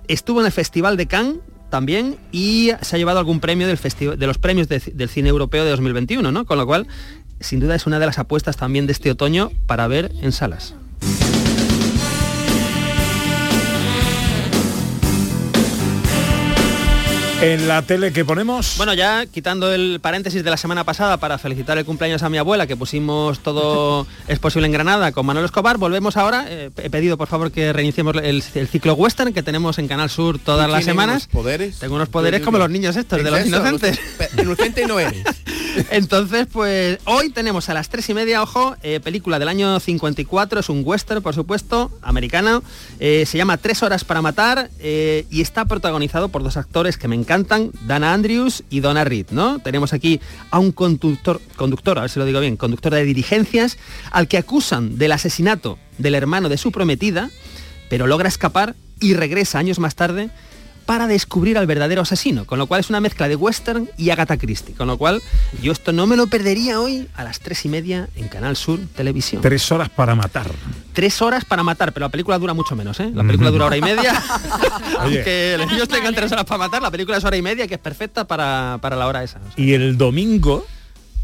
[0.08, 1.36] estuvo en el Festival de Cannes
[1.70, 3.78] también y se ha llevado algún premio del
[4.18, 6.44] de los premios de- del cine europeo de 2021, ¿no?
[6.44, 6.86] Con lo cual,
[7.40, 10.74] sin duda es una de las apuestas también de este otoño para ver en salas.
[17.42, 18.74] En la tele que ponemos...
[18.76, 22.38] Bueno, ya quitando el paréntesis de la semana pasada para felicitar el cumpleaños a mi
[22.38, 26.46] abuela, que pusimos todo es posible en Granada con Manuel Escobar, volvemos ahora.
[26.48, 30.08] eh, he pedido por favor que reiniciemos el, el ciclo western que tenemos en Canal
[30.08, 31.24] Sur todas las ¿Tiene semanas.
[31.24, 31.78] unos poderes?
[31.80, 33.48] Tengo unos poderes como los niños estos, de ¿Es los eso?
[33.48, 33.98] inocentes.
[34.40, 35.24] Inocente no eres.
[35.90, 40.60] Entonces, pues hoy tenemos a las tres y media, ojo, eh, película del año 54,
[40.60, 42.62] es un western, por supuesto, americano,
[43.00, 47.08] eh, se llama Tres horas para matar eh, y está protagonizado por dos actores que
[47.08, 47.31] me encantan,
[47.86, 49.58] Dana Andrews y Donna Reed, ¿no?
[49.58, 53.78] Tenemos aquí a un conductor, conductor, a ver si lo digo bien, conductor de diligencias,
[54.10, 57.30] al que acusan del asesinato del hermano de su prometida,
[57.88, 60.30] pero logra escapar y regresa años más tarde
[60.84, 64.36] para descubrir al verdadero asesino, con lo cual es una mezcla de western y Agatha
[64.36, 65.22] Christie, con lo cual
[65.62, 68.80] yo esto no me lo perdería hoy a las tres y media en Canal Sur
[68.94, 69.42] Televisión.
[69.42, 70.50] Tres horas para matar.
[70.92, 73.10] Tres horas para matar, pero la película dura mucho menos, ¿eh?
[73.14, 74.22] La película dura hora y media.
[74.98, 77.74] Aunque los niños tengan tres horas para matar, la película es hora y media, que
[77.74, 79.40] es perfecta para, para la hora esa.
[79.56, 80.66] Y el domingo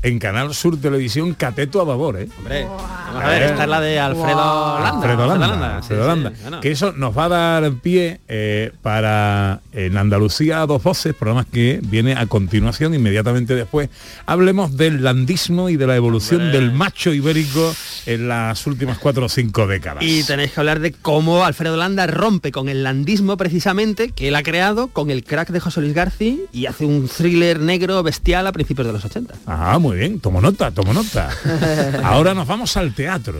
[0.02, 2.28] en Canal Sur Televisión Cateto a babor, ¿eh?
[2.38, 4.96] Hombre, vamos a ver, esta es la de Alfredo Landa.
[4.96, 6.32] Alfredo Landa, Landa, sí, Alfredo sí, Landa.
[6.42, 6.60] bueno.
[6.60, 11.46] Que eso nos va a dar pie eh, para en Andalucía a dos voces, programas
[11.46, 13.88] que viene a continuación, inmediatamente después.
[14.26, 17.74] Hablemos del landismo y de la evolución del macho ibérico
[18.06, 20.02] en las últimas cuatro o cinco décadas.
[20.02, 24.34] Y tenéis que hablar de cómo Alfredo Landa rompe con el landismo precisamente que él
[24.34, 28.46] ha creado con el crack de José Luis García y hace un thriller negro bestial
[28.46, 29.34] a principios de los 80.
[29.46, 31.30] Ah, muy bien, tomo nota, tomo nota.
[32.04, 33.38] Ahora nos vamos al teatro.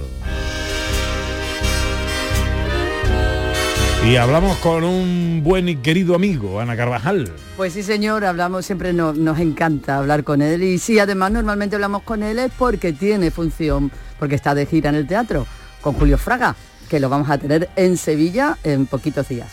[4.07, 7.31] Y hablamos con un buen y querido amigo, Ana Carvajal.
[7.57, 10.63] Pues sí, señor, hablamos, siempre nos, nos encanta hablar con él.
[10.63, 14.89] Y sí, además normalmente hablamos con él es porque tiene función, porque está de gira
[14.89, 15.47] en el teatro,
[15.83, 16.57] con Julio Fraga,
[16.89, 19.53] que lo vamos a tener en Sevilla en poquitos días.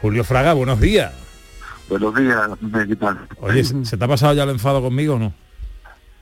[0.00, 1.12] Julio Fraga, buenos días.
[1.88, 2.48] Buenos días,
[2.88, 3.28] ¿qué tal?
[3.40, 5.43] Oye, ¿se se te ha pasado ya el enfado conmigo o no?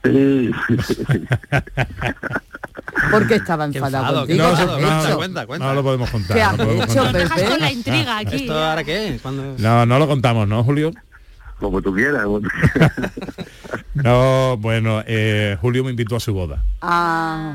[0.03, 0.51] Sí.
[3.11, 4.49] ¿Por qué estaba enfadado contigo?
[4.49, 5.65] enfado, ¿Qué has cuenta, cuenta.
[5.67, 6.37] No lo podemos contar.
[6.37, 7.29] ¿Qué no has podemos hecho, contar.
[7.29, 7.49] Pepe?
[7.49, 8.35] con la intriga aquí.
[8.35, 9.19] ¿Esto ahora qué?
[9.21, 9.55] ¿Cuándo?
[9.57, 10.91] No, no lo contamos, ¿no, Julio?
[11.59, 12.25] Como tú quieras.
[13.93, 17.53] No, bueno, eh, Julio me invitó a su boda Ah,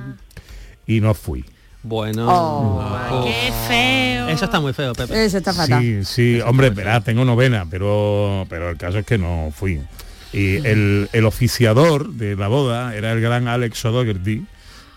[0.86, 1.44] y no fui.
[1.82, 2.26] Bueno.
[2.28, 3.24] Oh.
[3.24, 4.28] Qué feo.
[4.28, 5.24] Eso está muy feo, Pepe.
[5.24, 5.82] eso está fatal.
[5.82, 9.80] Sí, sí, hombre, verá, tengo novena, pero, pero el caso es que no fui.
[10.32, 14.44] Y el, el oficiador de la boda era el gran Alex O'Doherty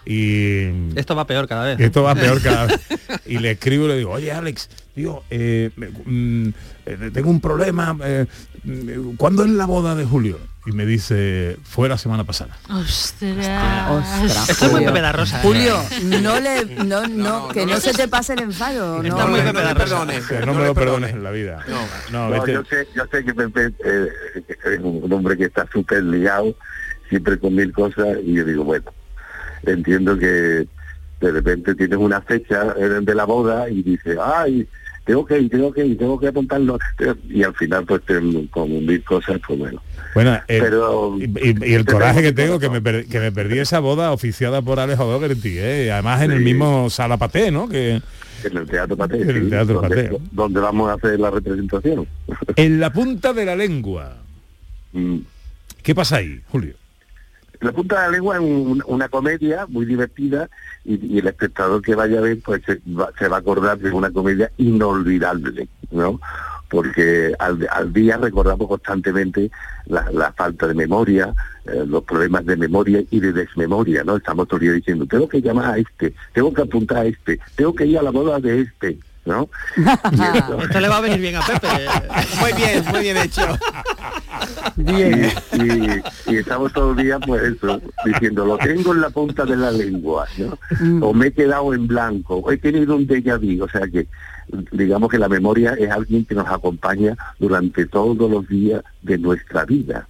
[0.05, 1.79] y Esto va peor cada vez.
[1.79, 2.79] esto va peor cada vez.
[3.25, 5.69] Y le escribo y le digo, oye Alex, digo, eh,
[6.05, 6.49] mm,
[6.85, 8.25] eh, tengo un problema, eh,
[8.63, 10.39] mm, ¿cuándo es la boda de Julio?
[10.65, 12.55] Y me dice, fue la semana pasada.
[12.69, 13.89] Ostras.
[13.89, 14.87] Ostras, Esto es muy Julio.
[14.93, 15.37] Pepe da Rosa.
[15.37, 15.41] ¿eh?
[15.41, 15.75] Julio,
[16.21, 19.01] no le, no, no, que no, se te pase el enfado.
[19.01, 19.27] Está no.
[19.29, 20.05] muy no, Pepe Rosa.
[20.29, 21.65] Que me lo perdones en la vida.
[21.67, 21.81] No.
[22.11, 24.07] No, No, vete- yo sé, yo sé que Pepe eh,
[24.65, 26.55] es un hombre que está súper ligado,
[27.09, 28.93] siempre con mil cosas, y yo digo, bueno,
[29.63, 30.67] entiendo que
[31.21, 34.67] de repente tienes una fecha eh, de la boda y dices, ay,
[35.11, 36.79] tengo que ir, tengo que ir, tengo que apuntarlo,
[37.29, 38.01] y al final pues
[38.49, 39.81] con mil cosas, pues bueno.
[40.15, 43.31] Bueno, eh, Pero- y, y- y el coraje que tengo que me, per- que me
[43.31, 45.91] perdí esa boda oficiada por Alex O'Doherty, ¿eh?
[45.91, 46.43] Además en el Sí.
[46.45, 47.67] mismo Sala Paté, ¿no?
[47.67, 48.01] Que
[48.43, 50.17] En el Teatro Paté, En el sí, Teatro donde, Paté.
[50.31, 52.07] donde vamos a hacer la representación.
[52.55, 54.17] en la punta de la lengua.
[54.93, 55.17] Mm.
[55.83, 56.73] ¿Qué pasa ahí, Julio?
[57.61, 60.49] La punta de la lengua es un- una comedia muy divertida
[60.83, 64.51] y, el espectador que vaya a ver pues se va, a acordar de una comedia
[64.57, 66.19] inolvidable, ¿no?
[66.69, 69.51] Porque al, día recordamos constantemente
[69.85, 71.33] la, la falta de memoria,
[71.65, 74.15] eh, los problemas de memoria y de desmemoria, ¿no?
[74.17, 77.39] Estamos todo el día diciendo, tengo que llamar a este, tengo que apuntar a este,
[77.55, 79.49] tengo que ir a la boda de este, ¿no?
[80.63, 81.67] Esto le va a venir bien a Pepe.
[82.39, 83.41] Muy bien, muy bien hecho.
[84.75, 85.31] Bien.
[85.53, 89.45] y, y- y estamos todo el día pues eso, diciendo lo tengo en la punta
[89.45, 90.57] de la lengua, ¿no?
[91.07, 94.07] O me he quedado en blanco, o he tenido un déjà vu, o sea que
[94.71, 99.65] digamos que la memoria es alguien que nos acompaña durante todos los días de nuestra
[99.65, 100.07] vida.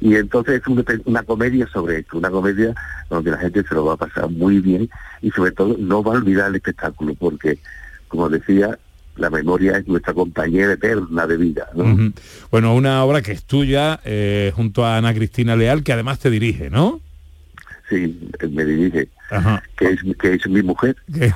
[0.00, 2.72] Y entonces es una comedia sobre esto, una comedia
[3.10, 4.88] donde la gente se lo va a pasar muy bien
[5.22, 7.58] y sobre todo no va a olvidar el espectáculo, porque
[8.08, 8.78] como decía,
[9.16, 11.68] la memoria es nuestra compañera eterna de vida.
[11.74, 12.12] ¿no?
[12.50, 16.30] Bueno, una obra que es tuya eh, junto a Ana Cristina Leal, que además te
[16.30, 17.00] dirige, ¿no?
[17.88, 19.62] Sí, él me dirige, Ajá.
[19.78, 20.96] que es, que es mi mujer.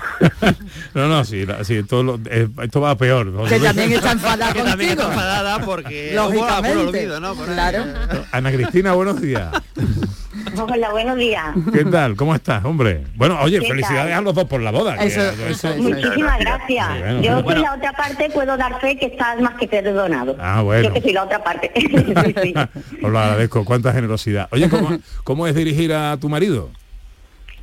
[0.94, 3.32] No, no, sí, la- sí, todo lo- eh, esto va a peor.
[3.32, 6.76] José Que también está enfadada que también está enfadada porque Lógicamente.
[6.76, 7.34] por olvido, ¿no?
[7.36, 7.54] Por ahí.
[7.54, 7.84] Claro.
[8.32, 9.52] Ana Cristina, buenos días.
[10.58, 11.44] Hola, buenos días.
[11.72, 12.16] ¿Qué tal?
[12.16, 13.02] ¿Cómo estás, hombre?
[13.14, 14.18] Bueno, oye, ¿Qué felicidades tal?
[14.18, 14.96] a los dos por la boda.
[14.98, 15.76] que Eso- eso- eso es.
[15.78, 16.86] Muchísimas gracias.
[16.88, 17.50] Sí, bueno, yo bueno.
[17.60, 20.36] soy la otra parte, puedo dar fe que estás más que perdonado.
[20.40, 20.88] Ah, bueno.
[20.88, 21.70] Yo que soy la otra parte.
[22.20, 22.54] Sí, sí.
[23.02, 24.48] Os lo agradezco, cuánta generosidad.
[24.52, 26.70] Oye, ¿cómo, cómo es dirigir a tu marido?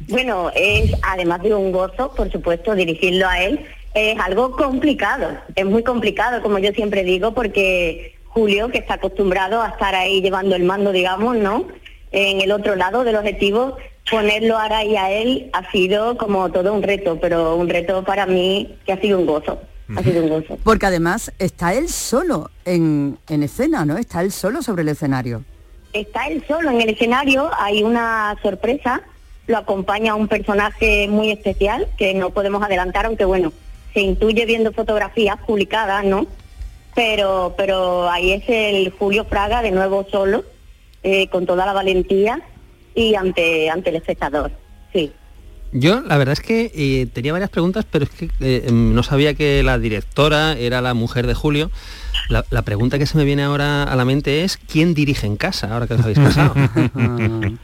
[0.10, 5.30] Bueno, es además de un gozo, por supuesto, dirigirlo a él, es algo complicado.
[5.56, 10.22] Es muy complicado, como yo siempre digo, porque Julio, que está acostumbrado a estar ahí
[10.22, 11.66] llevando el mando, digamos, ¿no?
[12.20, 13.78] En el otro lado del objetivo,
[14.10, 18.26] ponerlo ahora ahí a él ha sido como todo un reto, pero un reto para
[18.26, 19.62] mí que ha sido un gozo.
[19.96, 20.58] Ha sido un gozo.
[20.64, 23.98] Porque además está él solo en, en escena, ¿no?
[23.98, 25.44] Está él solo sobre el escenario.
[25.94, 29.04] Está él solo en el escenario, hay una sorpresa,
[29.46, 33.54] lo acompaña un personaje muy especial que no podemos adelantar, aunque bueno,
[33.94, 36.26] se intuye viendo fotografías publicadas, ¿no?
[36.98, 40.44] pero pero ahí es el Julio Fraga de nuevo solo,
[41.04, 42.42] eh, con toda la valentía
[42.96, 44.52] y ante ante el espectador,
[44.94, 45.12] sí.
[45.74, 49.04] Yo la verdad es que eh, tenía varias preguntas, pero es que eh, em, no
[49.04, 51.72] sabía que la directora era la mujer de Julio.
[52.30, 55.36] La, la pregunta que se me viene ahora a la mente es ¿quién dirige en
[55.36, 56.54] casa ahora que os habéis casado?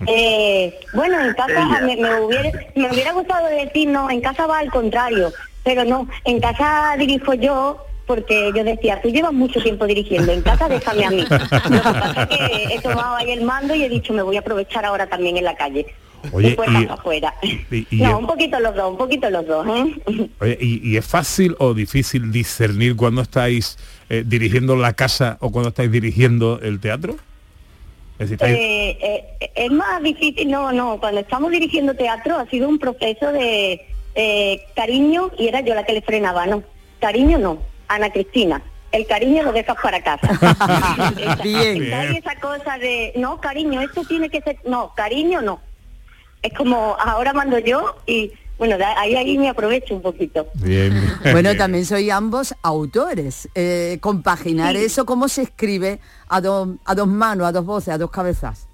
[0.07, 4.59] Eh, bueno, en casa me, me hubiera, me hubiera gustado decir, no, en casa va
[4.59, 5.31] al contrario,
[5.63, 10.41] pero no, en casa dirijo yo porque yo decía, tú llevas mucho tiempo dirigiendo, en
[10.41, 11.21] casa déjame a mí.
[11.29, 14.35] Lo que pasa es que he tomado ahí el mando y he dicho, me voy
[14.35, 15.85] a aprovechar ahora también en la calle.
[16.31, 17.33] Oye, Después y- afuera.
[17.41, 20.29] y- y- no, un poquito los dos, un poquito los dos, ¿eh?
[20.39, 23.77] Oye, ¿y, es fácil o difícil discernir cuando estáis
[24.09, 27.17] eh, dirigiendo la casa o cuando estáis dirigiendo el teatro?
[28.19, 33.31] Eh, eh, es más difícil, no, no, cuando estamos dirigiendo teatro ha sido un proceso
[33.33, 33.81] de
[34.15, 36.63] eh, cariño y era yo la que le frenaba, no,
[37.01, 40.27] cariño no, Ana Cristina, el cariño lo dejas para casa.
[41.43, 41.83] Bien.
[41.83, 45.59] Está ahí esa cosa de, no, cariño, esto tiene que ser, no, cariño no.
[46.41, 50.47] Es como, ahora mando yo y, bueno, de ahí, ahí me aprovecho un poquito.
[50.55, 50.93] Bien.
[51.31, 53.47] Bueno, también soy ambos autores.
[53.55, 54.83] Eh, compaginar Sí.
[54.83, 58.67] eso, ¿cómo se escribe a, dos a dos manos, a dos voces, a dos cabezas?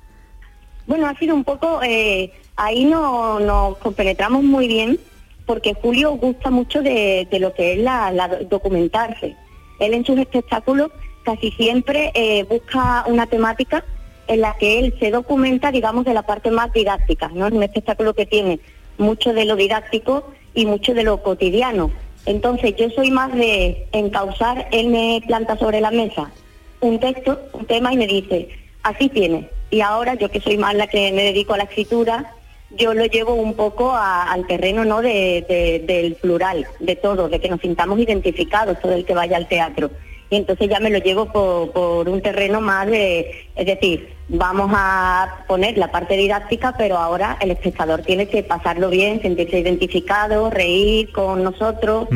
[0.87, 4.99] Bueno, ha sido un poco, eh, ahí no, nos compenetramos muy bien
[5.49, 9.35] porque Julio gusta mucho de, lo que es la, la documentarse.
[9.79, 10.91] Él en sus espectáculos
[11.23, 13.83] casi siempre eh, busca una temática
[14.27, 17.47] en la que él se documenta, digamos, de la parte más didáctica, ¿no?
[17.47, 18.59] Es un espectáculo que tiene
[18.99, 21.89] mucho de lo didáctico y mucho de lo cotidiano.
[22.27, 26.31] Entonces yo soy más de encauzar, él me planta sobre la mesa
[26.79, 28.49] un texto, un tema y me dice,
[28.83, 29.49] así tiene.
[29.71, 32.35] Y ahora yo que soy más la que me dedico a la escritura,
[32.77, 37.29] yo lo llevo un poco a- al terreno no de, de- del plural, de todo,
[37.29, 39.89] de que nos sintamos identificados todo el que vaya al teatro.
[40.31, 44.69] Y entonces ya me lo llevo por, por un terreno más de, es decir, vamos
[44.75, 50.51] a poner la parte didáctica, pero ahora el espectador tiene que pasarlo bien, sentirse identificado,
[50.51, 52.07] reír con nosotros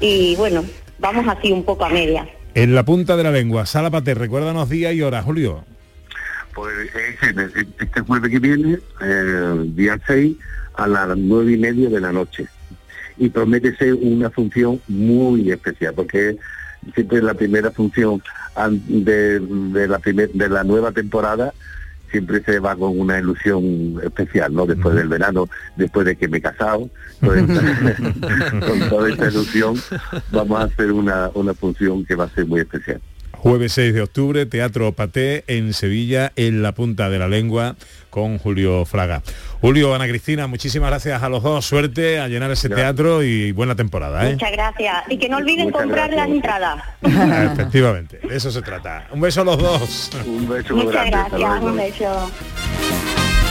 [0.00, 0.64] y bueno,
[1.00, 2.28] vamos así un poco a medias.
[2.54, 5.64] En la punta de la lengua, Sala Paté, recuérdanos día y hora, Julio.
[6.56, 6.74] Pues
[7.22, 10.36] este, este jueves que viene, eh, día 6,
[10.74, 12.46] a las nueve y media de la noche.
[13.18, 16.36] Y promete ser una función muy especial, porque
[16.94, 18.22] siempre la primera función
[18.88, 21.52] de, de la primer- de la nueva temporada
[22.10, 24.64] siempre se va con una ilusión especial, ¿no?
[24.64, 26.88] Después del verano, después de que me he casado,
[27.20, 29.76] con toda esta ilusión,
[30.32, 33.00] vamos a hacer una, una función que va a ser muy especial.
[33.46, 37.76] Jueves 6 de octubre, Teatro Paté en Sevilla, en la punta de la lengua,
[38.10, 39.22] con Julio Fraga.
[39.60, 41.64] Julio, Ana Cristina, muchísimas gracias a los dos.
[41.64, 44.28] Suerte a llenar ese teatro y buena temporada.
[44.28, 44.32] ¿eh?
[44.32, 44.96] Muchas gracias.
[45.08, 46.28] Y que no olviden Muchas comprar gracias.
[46.28, 46.84] las entradas.
[47.04, 49.06] Ah, Efectivamente, de eso se trata.
[49.12, 50.10] Un beso a los dos.
[50.26, 51.10] Un beso Muchas grande.
[51.38, 51.62] gracias.
[51.62, 52.30] Un beso.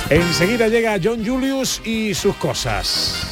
[0.09, 3.31] Enseguida llega John Julius y sus cosas.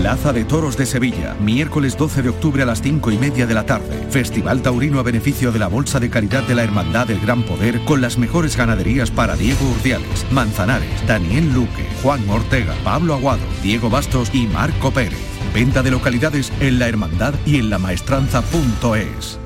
[0.00, 3.54] Plaza de Toros de Sevilla, miércoles 12 de octubre a las 5 y media de
[3.54, 4.06] la tarde.
[4.10, 7.82] Festival Taurino a beneficio de la Bolsa de Caridad de la Hermandad del Gran Poder
[7.86, 13.88] con las mejores ganaderías para Diego Urdiales, Manzanares, Daniel Luque, Juan Ortega, Pablo Aguado, Diego
[13.88, 15.18] Bastos y Marco Pérez.
[15.54, 19.45] Venta de localidades en la hermandad y en lamaestranza.es.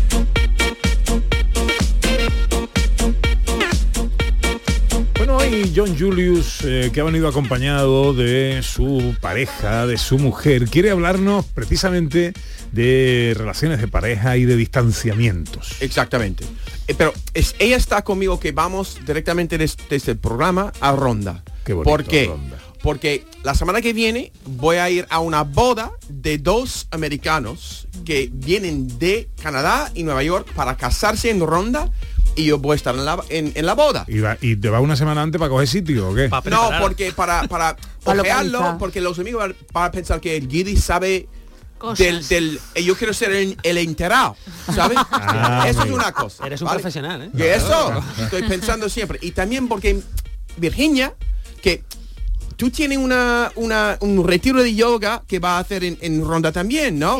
[5.51, 10.91] Hoy John Julius, eh, que ha venido acompañado de su pareja, de su mujer, quiere
[10.91, 12.31] hablarnos precisamente
[12.71, 15.73] de relaciones de pareja y de distanciamientos.
[15.81, 16.45] Exactamente.
[16.87, 21.43] Eh, pero es, ella está conmigo que vamos directamente des- desde el programa a Ronda.
[21.65, 22.27] Qué bonito, ¿Por qué?
[22.27, 22.57] Ronda.
[22.81, 28.29] Porque la semana que viene voy a ir a una boda de dos americanos que
[28.33, 31.91] vienen de Canadá y Nueva York para casarse en Ronda
[32.35, 34.05] y yo voy a estar en la, en, en la boda.
[34.07, 36.29] ¿Y, va- y te va una semana antes para coger sitio o qué?
[36.49, 37.75] No, porque para, para
[38.05, 41.27] ojearlo, porque los amigos van, van a pensar que el Giri sabe
[41.77, 41.97] Cosas.
[41.99, 44.35] del, del eh, yo quiero ser el, el enterado,
[44.73, 44.97] ¿sabes?
[45.11, 46.45] Ah, eso es una cosa.
[46.45, 46.79] Eres un ¿vale?
[46.79, 47.29] profesional, ¿eh?
[47.33, 49.17] Y eso estoy pensando siempre.
[49.21, 49.99] Y también porque
[50.57, 51.13] Virginia,
[51.61, 51.83] que
[52.55, 56.51] tú tienes una, una- un retiro de yoga que va a hacer en, en Ronda
[56.51, 57.19] también, ¿no?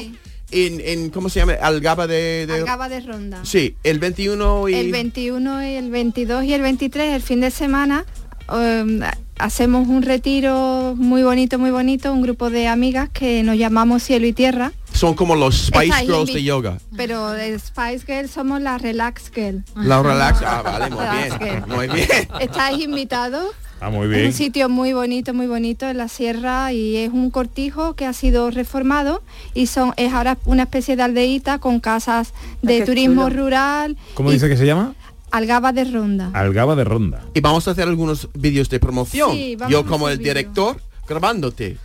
[0.51, 1.53] En, en, ¿cómo se llama?
[1.61, 2.45] Algaba de...
[2.47, 3.39] de- Algaba de Ronda.
[3.43, 4.75] Sí, el 21 y...
[4.75, 8.05] El 21 y el 22 y el 23, el fin de semana,
[8.49, 8.99] um,
[9.39, 14.27] hacemos un retiro muy bonito, muy bonito, un grupo de amigas que nos llamamos Cielo
[14.27, 14.71] y Tierra.
[14.93, 16.77] Son como los Spice Girls de yoga.
[16.97, 19.63] Pero el Spice Girl somos la Relax Girl.
[19.75, 20.41] La relax.
[20.45, 21.05] Ah, vale, muy
[21.39, 21.63] bien.
[21.67, 22.07] Muy bien.
[22.41, 23.47] Estáis invitados.
[23.81, 24.25] Ah, muy Es bien.
[24.27, 28.13] un sitio muy bonito, muy bonito en la sierra y es un cortijo que ha
[28.13, 29.23] sido reformado
[29.55, 33.43] y son es ahora una especie de aldeíta con casas de qué turismo chulo.
[33.43, 33.97] rural.
[34.13, 34.93] ¿Cómo y dice que se llama?
[35.31, 36.29] Algaba de Ronda.
[36.33, 37.23] Algaba de Ronda.
[37.33, 39.31] Y vamos a hacer algunos vídeos de promoción.
[39.31, 41.77] Sí, vamos Yo como el director grabándote.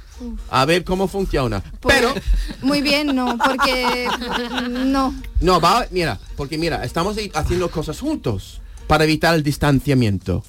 [0.50, 1.62] A ver cómo funciona.
[1.86, 2.12] Pero
[2.62, 4.06] Muy bien, no, porque
[4.70, 5.14] no.
[5.40, 10.44] no va, mira, porque mira, estamos haciendo cosas juntos para evitar el distanciamiento.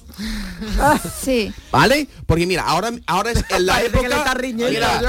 [1.22, 1.52] Sí.
[1.70, 2.08] ¿Vale?
[2.26, 5.00] Porque mira, ahora ahora es en la época que le está riñendo, Mira.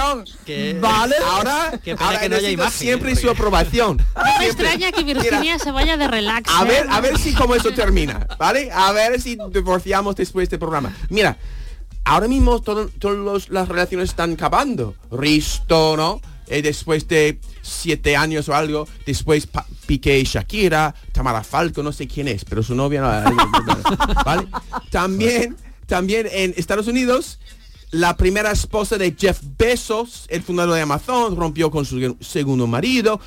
[0.46, 3.16] Que- Vale, ahora, Qué pena ahora que no haya imagen, siempre ¿eh?
[3.16, 3.98] su aprobación.
[4.16, 6.50] No me extraña que Virginia se vaya de relax.
[6.54, 6.68] A ¿eh?
[6.68, 8.72] ver, a ver si cómo eso termina, ¿vale?
[8.72, 10.96] A ver si divorciamos después de este programa.
[11.10, 11.38] Mira,
[12.06, 14.96] ahora mismo todo- todas las relaciones están acabando.
[15.12, 16.22] Risto, ¿no?
[16.48, 17.40] Eh, después de
[17.70, 22.62] siete años o algo, después Pa- Piqué Shakira, Tamara Falco, no sé quién es, pero
[22.64, 24.50] su novia no.
[24.92, 25.56] También,
[25.88, 27.40] también en Estados Unidos,
[27.92, 33.20] la primera esposa de Jeff Bezos, el fundador de Amazon, rompió con su segundo marido.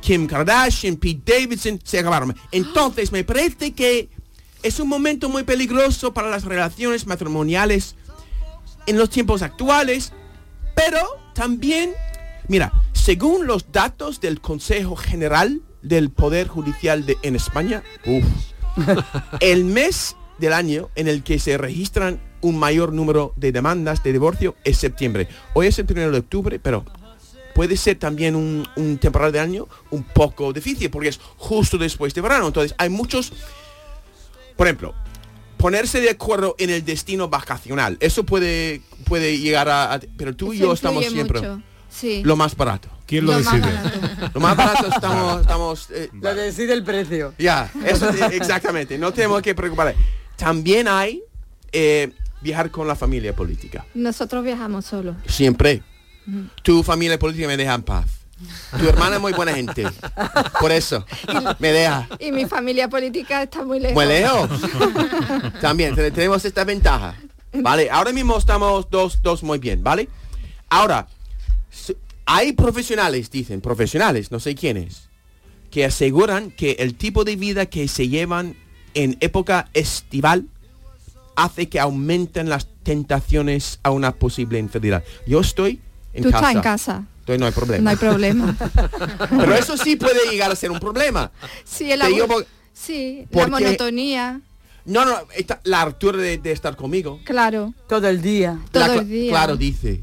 [0.00, 2.34] Kim Kardashian, Pete Davidson, se acabaron.
[2.52, 4.08] Entonces, me parece que
[4.62, 7.94] es un momento muy peligroso para las relaciones matrimoniales
[8.86, 10.12] en los tiempos actuales,
[10.74, 10.98] pero
[11.34, 11.92] también,
[12.48, 12.72] mira,
[13.08, 18.22] según los datos del Consejo General del Poder Judicial de, en España, uf,
[19.40, 24.12] el mes del año en el que se registran un mayor número de demandas de
[24.12, 25.26] divorcio es septiembre.
[25.54, 26.84] Hoy es el primero de octubre, pero
[27.54, 32.12] puede ser también un, un temporal de año un poco difícil porque es justo después
[32.12, 32.48] de verano.
[32.48, 33.32] Entonces hay muchos,
[34.54, 34.94] por ejemplo,
[35.56, 37.96] ponerse de acuerdo en el destino vacacional.
[38.00, 39.94] Eso puede, puede llegar a...
[39.94, 41.62] a- pero tú y yo estamos siempre mucho.
[41.88, 42.20] Sí.
[42.22, 42.90] lo más barato.
[43.08, 43.72] ¿Quién lo, Lo más decide?
[43.74, 44.30] barato.
[44.34, 45.40] Lo más barato estamos...
[45.40, 47.34] estamos eh, Lo decide el precio.
[47.38, 48.96] ya, eso es- exactamente.
[48.98, 49.94] No tenemos que preocupar.
[50.36, 51.22] También hay
[51.72, 53.84] eh, viajar con la familia política.
[53.94, 55.16] Nosotros viajamos solos.
[55.26, 55.82] Siempre.
[56.62, 58.04] Tu familia política me deja en paz.
[58.78, 59.84] Tu hermana es muy buena gente.
[60.60, 61.04] Por eso.
[61.58, 62.06] Me deja.
[62.20, 63.94] Y mi familia política está muy lejos.
[63.94, 64.48] Muy lejos.
[65.60, 67.14] También te- tenemos esta ventaja.
[67.54, 70.08] Vale, ahora mismo estamos dos, dos muy bien, ¿vale?
[70.68, 71.08] Ahora,
[72.30, 75.08] hay profesionales, dicen, profesionales, no sé quiénes,
[75.70, 78.54] que aseguran que el tipo de vida que se llevan
[78.92, 80.46] en época estival
[81.36, 85.04] hace que aumenten las tentaciones a una posible infidelidad.
[85.26, 85.80] Yo estoy
[86.12, 86.38] en Tú casa.
[86.48, 87.04] estás en casa.
[87.20, 87.82] Entonces no hay problema.
[87.84, 88.56] No hay problema.
[89.30, 91.30] Pero eso sí puede llegar a ser un problema.
[91.64, 92.26] Sí, el digo
[92.74, 94.40] sí la monotonía.
[94.84, 97.20] No, no, esta- la altura de, de estar conmigo.
[97.24, 97.72] Claro.
[97.88, 98.58] Todo el día.
[98.70, 99.30] Todo La el día.
[99.30, 100.02] Claro, dice.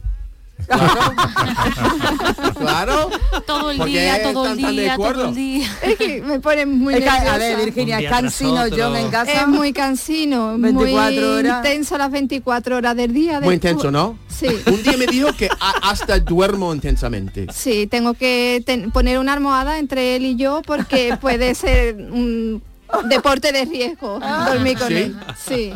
[2.58, 3.10] Claro.
[3.46, 5.30] Todo el ¿Por qué día, todo el día, todo acuerdo?
[5.30, 5.70] el día.
[5.84, 8.64] Es que me ponen muy Es que, a ver, Virginia, es cansino.
[8.76, 9.32] John en casa.
[9.32, 11.58] Es muy cansino, 24 muy horas.
[11.66, 13.40] intenso las 24 horas del día.
[13.42, 14.18] Muy intenso, ¿no?
[14.28, 14.48] Sí.
[14.68, 15.50] Un día me dijo que
[15.82, 17.48] hasta duermo intensamente.
[17.54, 22.62] Sí, tengo que ten- poner una almohada entre él y yo porque puede ser un
[23.10, 24.94] deporte de riesgo dormir con ¿Sí?
[24.96, 25.16] él.
[25.38, 25.74] Sí.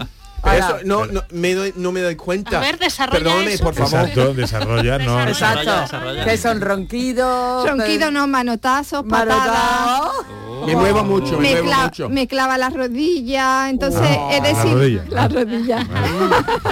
[0.57, 2.57] Eso no, no, me doy, no me doy cuenta.
[2.57, 3.63] A ver, desarrolla Perdóname, eso.
[3.63, 3.99] por favor.
[4.07, 5.21] Exacto, desarrolla, no.
[5.27, 5.97] Exacto.
[6.25, 7.69] Que son ronquidos.
[7.69, 9.47] Ronquido no, manotazos, patadas.
[9.47, 10.25] Manotazos.
[10.65, 12.09] Me muevo mucho, me, Me, muevo cla- mucho.
[12.09, 14.29] me clava la rodilla, entonces Oh.
[14.31, 15.03] es La decir, rodilla.
[15.09, 15.87] la rodilla.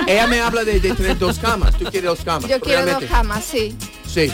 [0.08, 1.74] Ella me habla de, de tener dos camas.
[1.78, 2.50] Tú quieres dos camas.
[2.50, 3.76] Yo quiero dos camas, sí.
[4.06, 4.32] Sí.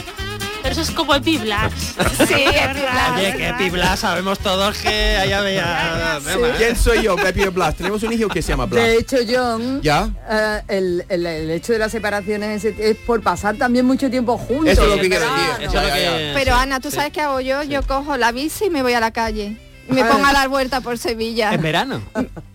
[0.64, 1.74] Pero eso es como Epiblax.
[2.26, 6.18] Sí, es Oye, que Pibla sabemos todos que allá veía...
[6.56, 7.74] ¿Quién soy yo, Pepe Blas?
[7.74, 8.82] Tenemos un hijo que se llama Blas.
[8.82, 10.08] De hecho, John, ¿Ya?
[10.30, 14.38] eh, el, el- el hecho de las separaciones es, es por pasar también mucho tiempo
[14.38, 14.68] juntos.
[14.68, 16.30] Eso es lo que quiero decir.
[16.34, 17.62] Pero Ana, ¿tú sabes qué hago yo?
[17.62, 19.56] Yo cojo la bici y me voy a la calle.
[19.88, 20.08] Me Ah.
[20.10, 21.52] pongo a dar vuelta por Sevilla.
[21.52, 22.00] En verano.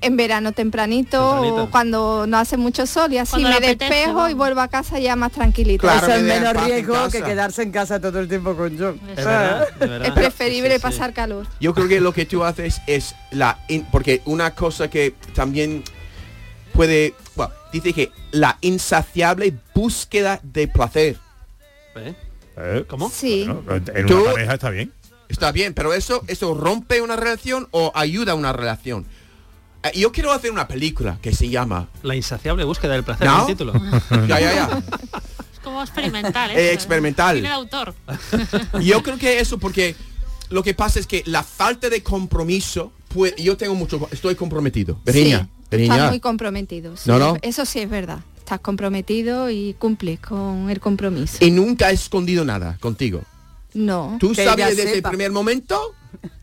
[0.01, 1.63] en verano tempranito, Tempranito.
[1.63, 4.67] o cuando no hace mucho sol y así Cuando me apetece, despejo y vuelvo a
[4.67, 5.82] casa ya más tranquilita.
[5.82, 8.99] Claro, Eso es menos riesgo que quedarse en casa todo el tiempo con John.
[9.09, 10.07] Es verdad, es verdad.
[10.07, 10.82] Es preferible Sí, sí.
[10.82, 11.45] pasar calor.
[11.59, 13.59] Yo creo que lo que tú haces es la...
[13.67, 15.84] in- porque una cosa que también
[16.73, 17.13] puede...
[17.36, 21.17] Bueno, dice que la insaciable búsqueda de placer.
[21.95, 22.13] ¿Eh?
[22.57, 23.09] Eh, ¿Cómo?
[23.09, 23.45] Sí.
[23.65, 24.91] bueno, en Tú- una pareja está bien.
[25.30, 29.05] Está bien, pero eso, eso rompe una relación o ayuda a una relación.
[29.84, 31.88] Eh, Yo quiero hacer una película que se llama...
[32.03, 33.41] La insaciable búsqueda del placer, ¿No?
[33.41, 33.73] el título.
[34.27, 34.84] Ya, ya, ya.
[35.53, 36.51] Es como experimental.
[36.51, 37.41] Eh, eso, experimental.
[37.41, 37.93] De autor.
[38.82, 39.95] Yo creo que eso porque
[40.49, 44.99] lo que pasa es que la falta de compromiso, pues yo tengo mucho, estoy comprometido.
[45.05, 45.95] Virginia, Sí, Virginia.
[45.95, 46.97] Estás muy comprometido.
[46.97, 47.38] sí, No, no.
[47.43, 48.19] Eso sí es verdad.
[48.39, 51.38] Estás comprometido y cumples con el compromiso.
[51.39, 53.21] Y nunca he escondido nada contigo.
[53.74, 54.17] No.
[54.20, 55.95] Tú sabías desde el primer momento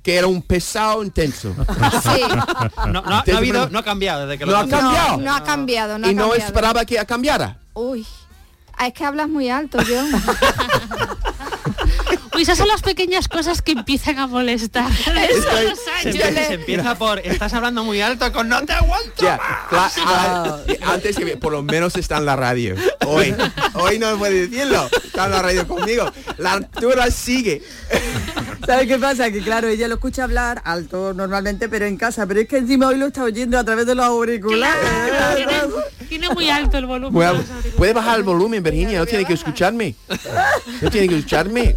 [0.03, 1.55] que era un pesado intenso.
[2.03, 2.23] Sí.
[2.77, 5.17] No, no, no ha habido, no cambiado desde que No lo ha cambiado.
[5.17, 6.47] No, no ha cambiado, no y ha no cambiado.
[6.47, 7.59] esperaba que cambiara.
[7.75, 8.07] Uy.
[8.85, 10.03] Es que hablas muy alto, yo.
[12.37, 14.91] Uy, esas son las pequeñas cosas que empiezan a molestar.
[14.93, 15.73] Estoy-
[16.03, 19.27] Se, empieza- le- se empieza por estás hablando muy alto con no te aguanto.
[20.87, 22.75] Antes que por lo menos está en la radio.
[23.07, 23.35] Hoy,
[23.75, 24.89] hoy no puede decirlo.
[25.05, 26.13] Está en la radio conmigo.
[26.39, 27.63] La altura sigue.
[28.67, 29.31] ¿Sabes qué pasa?
[29.31, 32.27] Que claro, ella lo escucha hablar alto normalmente, pero en casa.
[32.27, 34.77] Pero es que encima hoy lo está oyendo a través de los auriculares.
[35.37, 35.53] Tiene,
[36.09, 37.13] tiene muy alto el volumen.
[37.13, 37.43] Bueno,
[37.77, 38.99] puede bajar el volumen, Virginia.
[38.99, 39.95] No tiene que escucharme.
[40.83, 41.77] No tiene que escucharme.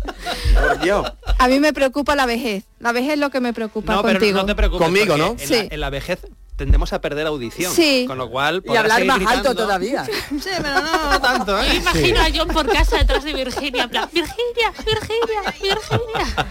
[0.54, 1.12] Por Dios.
[1.38, 2.64] A mí me preocupa la vejez.
[2.80, 4.38] La vejez es lo que me preocupa No, pero contigo.
[4.40, 4.86] no te preocupes.
[4.86, 5.32] Conmigo, ¿no?
[5.32, 5.54] En, Sí.
[5.54, 6.20] la, en la vejez
[6.60, 7.74] tendemos a perder audición.
[7.74, 8.04] Sí.
[8.06, 10.06] Con lo cual Y hablar más alto todavía.
[10.30, 11.76] Sí, pero no tanto, Yo ¿eh?
[11.78, 16.48] imagino a John por casa detrás de Virginia, en plan, Virginia, Virginia, Virginia.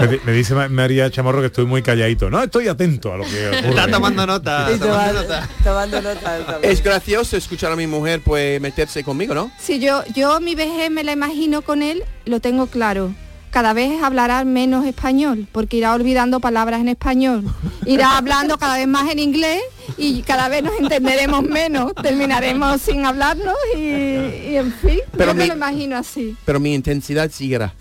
[0.00, 2.30] Me, di- me dice Ma- María Chamorro que estoy muy calladito.
[2.30, 3.68] No, estoy atento a lo que ocurre.
[3.70, 4.68] Está tomando nota.
[4.72, 5.48] Y tomando tomando, nota.
[5.64, 6.38] tomando nota.
[6.46, 6.72] también.
[6.72, 9.50] Es gracioso escuchar a mi mujer pues meterse conmigo, ¿no?
[9.58, 13.12] Si yo, yo mi vejez me la imagino con él, lo tengo claro.
[13.54, 17.44] Cada vez hablará menos español, porque irá olvidando palabras en español.
[17.86, 19.62] Irá hablando cada vez más en inglés
[19.96, 21.94] y cada vez nos entenderemos menos.
[21.94, 26.36] Terminaremos sin hablarnos y, y, en fin, Pero yo me lo imagino así.
[26.44, 27.72] Pero mi intensidad seguirá.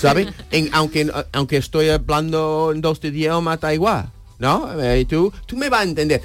[0.00, 0.28] ¿Sabes?
[0.50, 4.08] En- aunque, aunque estoy hablando en dos idiomas, da igual.
[4.38, 4.70] ¿No?
[4.80, 6.22] Eh, tú, tú me vas a entender.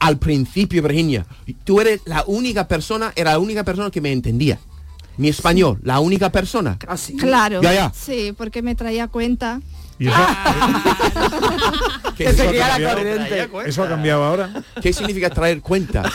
[0.00, 1.26] Al principio, Virginia,
[1.62, 4.58] tú eres la única persona, era la única persona que me entendía.
[5.20, 6.78] Mi español, la única persona.
[6.88, 7.14] Así.
[7.14, 7.60] Claro.
[7.60, 7.92] Ya, ya.
[7.94, 9.60] Sí, porque me traía cuenta.
[9.98, 10.16] ¿Y eso,
[12.16, 12.96] ¿Qué, Que eso ha seguía la cambiado?
[13.66, 14.50] ¿Eso ha cambiado ahora?
[14.80, 16.02] qué significa traer cuenta?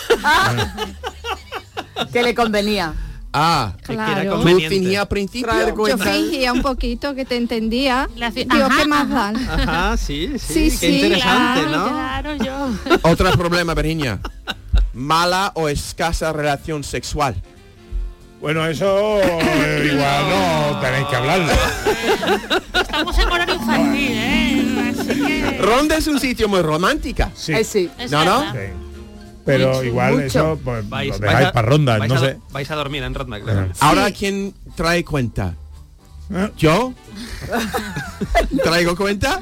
[2.11, 2.95] Que le convenía.
[3.31, 4.39] Ah, Claro.
[4.39, 4.43] tú
[5.07, 5.87] principio.
[5.87, 8.09] Yo fingía un poquito que te entendía.
[8.33, 9.07] Digo, Ajá, ¿qué más
[9.97, 11.87] sí, sí, Sí, qué sí, interesante, Claro, ¿no?
[11.89, 12.69] claro, yo.
[13.03, 14.19] Otro problema, Virginia.
[14.93, 17.35] Mala o escasa relación sexual.
[18.41, 21.51] Bueno, eso eh, igual no tenéis que hablarlo.
[22.79, 24.93] Estamos en horario infantil, ¿eh?
[24.99, 25.57] Así que...
[25.61, 27.31] Ronda es un sitio muy romántica.
[27.33, 27.53] Sí.
[27.53, 27.89] Eh, sí.
[28.11, 28.51] No, no.
[28.51, 28.57] Sí.
[29.45, 30.25] Pero Mucho, igual mucho.
[30.25, 32.37] eso pues, Vais, lo vais dejáis a- para rondas, vais no a- sé.
[32.51, 33.69] Vais a dormir en claro.
[33.79, 35.55] Ahora, ¿quién trae cuenta?
[36.33, 36.51] ¿Eh?
[36.57, 36.93] ¿Yo?
[38.63, 39.39] ¿Traigo cuenta?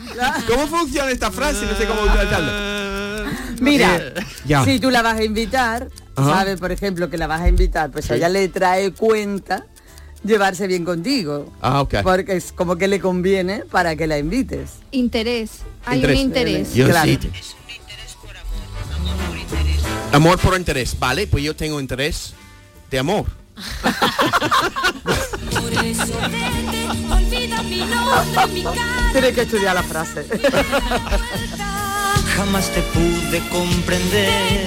[0.47, 1.65] ¿Cómo funciona esta frase?
[1.65, 3.31] No sé cómo utilizarla.
[3.61, 4.13] Mira, Eh,
[4.45, 4.65] ya.
[4.65, 6.29] si tú la vas a invitar, Ajá.
[6.39, 9.65] sabes, por ejemplo, que la vas a invitar, pues a ella le trae cuenta
[10.23, 11.51] llevarse bien contigo.
[11.61, 11.95] Ah, ok.
[12.03, 14.71] Porque es como que le conviene para que la invites.
[14.91, 15.51] Interés.
[15.85, 16.17] Hay Interés.
[16.17, 16.73] un interés.
[16.73, 17.11] Yo Claro.
[17.11, 17.19] sí.
[20.11, 22.33] Amor por interés, vale, pues yo tengo interés
[22.91, 23.25] de amor.
[29.11, 30.25] Tienes que estudiar la frase.
[32.35, 34.63] Jamás te pude comprender.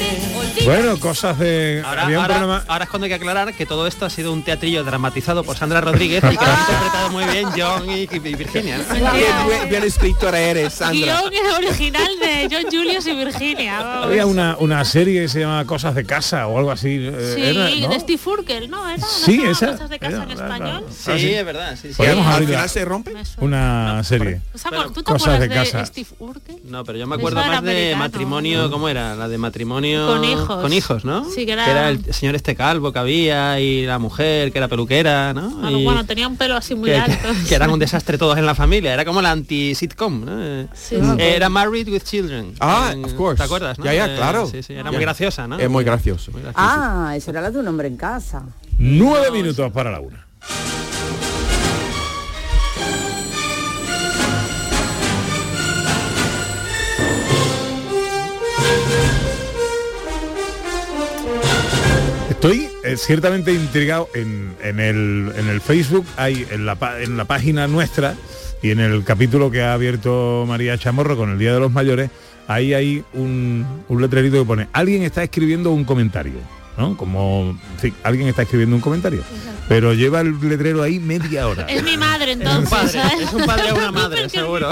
[0.65, 1.83] Bueno, cosas de...
[1.85, 4.11] Ahora, había un ahora- programa- ahora es cuando hay que aclarar que todo esto ha
[4.11, 7.91] sido un teatrillo dramatizado por Sandra Rodríguez y que lo han interpretado muy bien John
[7.91, 8.79] y, y Virginia.
[8.79, 8.95] ¿no?
[8.95, 11.21] Bien, bien escritora eres, Sandra.
[11.29, 13.81] Guión original de John Julius y Virginia.
[13.83, 14.07] vamos.
[14.07, 16.97] Había una, una serie que se llama Cosas de Casa o algo así.
[17.01, 17.89] eh, Sí, era, ¿no?
[17.95, 18.89] de Steve Urkel, ¿no?
[18.89, 18.99] ¿Era?
[18.99, 19.73] ¿No Sí, esa.
[19.73, 20.85] Cosas de casa en español?
[20.91, 21.35] Sí, Ah, sí.
[21.35, 21.77] es verdad.
[21.81, 21.95] Sí, sí.
[21.97, 23.13] Podemos ¿Al abrir final la- se rompe?
[23.39, 24.41] una serie.
[24.55, 25.87] ¿Os acuer- ¿Tú te Cosas acuerdas de de, casa.
[25.87, 26.57] Steve Urkel?
[26.65, 29.15] No, pero yo me acuerdo era más de matrimonio, ¿cómo era?
[29.17, 30.63] La de matrimonio Con hijos.
[30.63, 31.25] Con hijos, ¿no?
[31.31, 35.33] Sí, que era- el señor este calvo que había y la mujer que era peluquera,
[35.35, 35.49] ¿no?
[35.51, 37.29] Bueno, Y bueno, tenía un pelo así muy que, alto.
[37.49, 40.33] que eran un desastre todos en la familia, era como la anti-sitcom, ¿no?
[40.43, 40.97] Eh, Sí.
[41.19, 42.55] Era Married with Children.
[42.61, 43.37] Ah, En- of course.
[43.39, 43.79] ¿Te acuerdas?
[43.79, 43.85] no?
[43.85, 44.47] Ya, ya, Eh, claro.
[44.47, 45.59] Sí, sí, era muy graciosa, ¿no?
[45.59, 46.33] Es muy gracioso.
[46.33, 47.09] Muy graciosa.
[47.09, 48.43] Ah, eso era la de un hombre en casa.
[48.79, 50.27] Nueve minutos para la una.
[62.47, 66.65] Estoy eh, ciertamente intrigado en, el, Facebook, en
[67.17, 68.15] la página nuestra
[68.63, 72.09] y en el capítulo que ha abierto María Chamorro con el Día de los Mayores,
[72.47, 76.35] ahí hay un, un letrerito que pone, alguien está escribiendo un comentario,
[76.77, 76.97] ¿no?
[76.97, 79.23] Como, sí, alguien está escribiendo un comentario,
[79.69, 81.67] pero lleva el letrero ahí media hora.
[81.69, 82.95] Es mi madre entonces.
[83.21, 84.71] es un padre o una madre, seguro.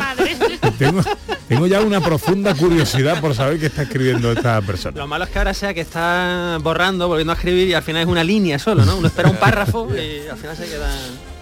[0.78, 1.02] Tengo,
[1.48, 4.96] tengo ya una profunda curiosidad por saber qué está escribiendo esta persona.
[4.96, 8.02] Lo malo es que ahora sea que está borrando, volviendo a escribir y al final
[8.02, 8.96] es una línea solo, ¿no?
[8.96, 10.88] Uno espera un párrafo y al final se queda...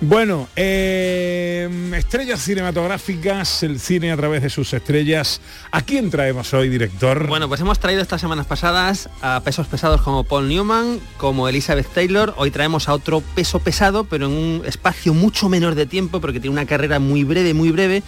[0.04, 5.40] Bueno, eh, estrellas cinematográficas, el cine a través de sus estrellas.
[5.70, 7.28] ¿A quién traemos hoy, director?
[7.28, 11.86] Bueno, pues hemos traído estas semanas pasadas a pesos pesados como Paul Newman, como Elizabeth
[11.86, 12.34] Taylor.
[12.36, 16.40] Hoy traemos a otro peso pesado, pero en un espacio mucho menor de tiempo, porque
[16.40, 18.02] tiene una carrera muy breve, muy breve.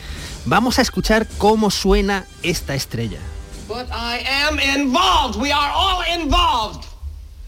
[0.47, 3.20] Vamos a escuchar cómo suena esta estrella.
[3.68, 4.18] But I
[4.49, 5.40] am involved.
[5.40, 6.93] We are all involved.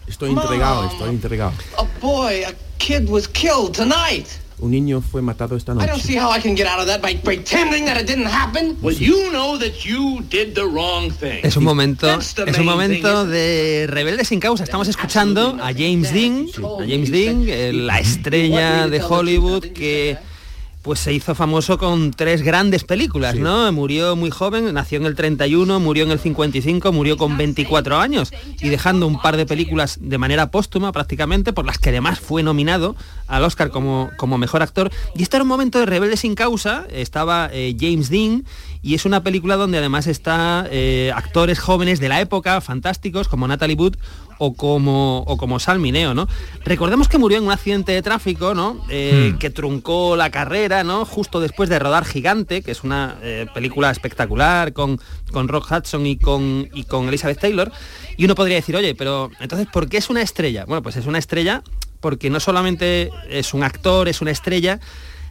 [0.07, 1.52] Estoy entregado, estoy entregado.
[1.78, 4.26] A boy, a kid was killed tonight.
[4.59, 6.02] Un niño fue matado esta I don't noche.
[6.02, 8.78] see how I can get out of that by pretending that it didn't happen.
[8.80, 11.40] Well, you know that you did the wrong thing.
[11.42, 14.64] Es un momento, es un momento thing, de Rebelde sin causa.
[14.64, 20.16] Estamos escuchando a James Dean, a James Dean, la estrella de Hollywood que
[20.87, 23.72] pues se hizo famoso con tres grandes películas, ¿no?
[23.72, 28.32] Murió muy joven, nació en el 31, murió en el 55, murió con 24 años
[28.61, 32.45] y dejando un par de películas de manera póstuma prácticamente, por las que además fue
[32.45, 32.95] nominado
[33.26, 34.93] al Oscar como, como mejor actor.
[35.16, 38.45] Y este era un momento de Rebelde sin causa, estaba eh, James Dean
[38.80, 43.49] y es una película donde además está eh, actores jóvenes de la época, fantásticos, como
[43.49, 43.97] Natalie Wood
[44.39, 46.28] o como, o como Sal Mineo, ¿no?
[46.64, 48.84] Recordemos que murió en un accidente de tráfico, ¿no?
[48.89, 49.39] Eh, Hmm.
[49.39, 51.05] Que truncó la carrera, ¿no?
[51.05, 55.01] Justo después de rodar Gigante, que es una eh, película espectacular con,
[55.32, 57.70] con Rock Hudson y con, y con Elizabeth Taylor.
[58.16, 60.64] Y uno podría decir, oye, pero entonces, ¿por qué es una estrella?
[60.66, 61.62] Bueno, pues es una estrella
[62.01, 64.80] porque no solamente es un actor, es una estrella,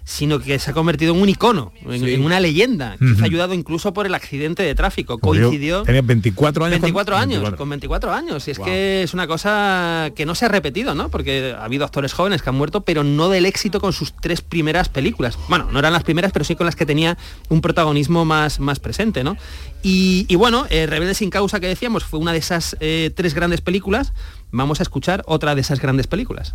[0.07, 2.13] sino que se ha convertido en un icono, en, Sí.
[2.13, 5.17] en una leyenda, que fue ayudado incluso por el accidente de tráfico.
[5.17, 5.81] Coincidió...
[5.81, 6.75] Tenía 24 años.
[6.77, 7.57] con- 24 años, 24.
[7.57, 8.47] con 24 años.
[8.47, 8.67] Y es Wow.
[8.67, 11.09] que es una cosa que no se ha repetido, ¿no?
[11.09, 14.41] Porque ha habido actores jóvenes que han muerto, pero no del éxito con sus tres
[14.41, 15.39] primeras películas.
[15.49, 17.17] Bueno, no eran las primeras, pero sí con las que tenía
[17.49, 19.37] un protagonismo más, más presente, ¿no?
[19.81, 23.33] Y, y bueno, eh, Rebelde sin causa que decíamos fue una de esas eh, tres
[23.33, 24.13] grandes películas.
[24.51, 26.53] Vamos a escuchar otra de esas grandes películas.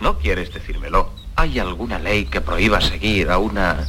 [0.00, 1.10] ¿No quieres decírmelo?
[1.36, 3.86] ¿Hay alguna ley que prohíba seguir a una...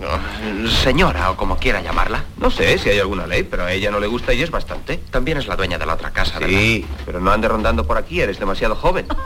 [0.00, 2.24] eh, señora o como quiera llamarla?
[2.38, 4.98] No sé si hay alguna ley, pero a ella no le gusta y es bastante.
[5.10, 8.20] También es la dueña de la otra casa, Sí, pero no ande rondando por aquí,
[8.20, 9.06] eres demasiado joven.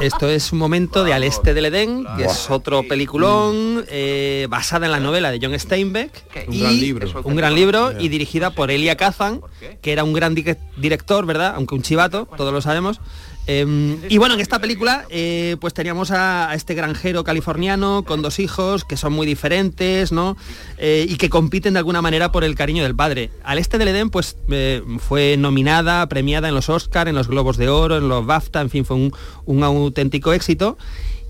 [0.00, 4.86] Esto es un momento de Al Este del Edén, que es otro peliculón eh, basada
[4.86, 6.24] en la novela de John Steinbeck.
[6.48, 7.20] Un y- gran libro.
[7.22, 9.40] Un gran libro y dirigida por Elia Kazan,
[9.80, 10.44] que era un gran di-
[10.76, 11.52] director, ¿verdad?
[11.54, 13.00] Aunque un chivato, todos lo sabemos.
[13.46, 18.38] Eh, y bueno, en esta película eh, pues teníamos a, este granjero californiano con dos
[18.38, 20.36] hijos que son muy diferentes, ¿no?
[20.78, 23.30] Eh, y que compiten de alguna manera por el cariño del padre.
[23.42, 27.56] Al Este del Edén pues eh, fue nominada, premiada en los Oscar, en los Globos
[27.56, 29.10] de Oro, en los BAFTA, en fin, fue
[29.44, 30.78] un, auténtico éxito.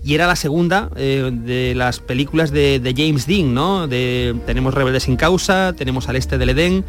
[0.05, 3.87] Y era la segunda de las películas de, James Dean, ¿no?
[3.87, 6.83] Tenemos Rebelde sin causa, tenemos Al Este del Edén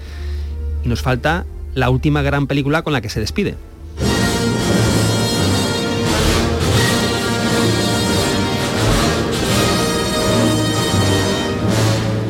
[0.85, 3.55] y nos falta la última gran película con la que se despide.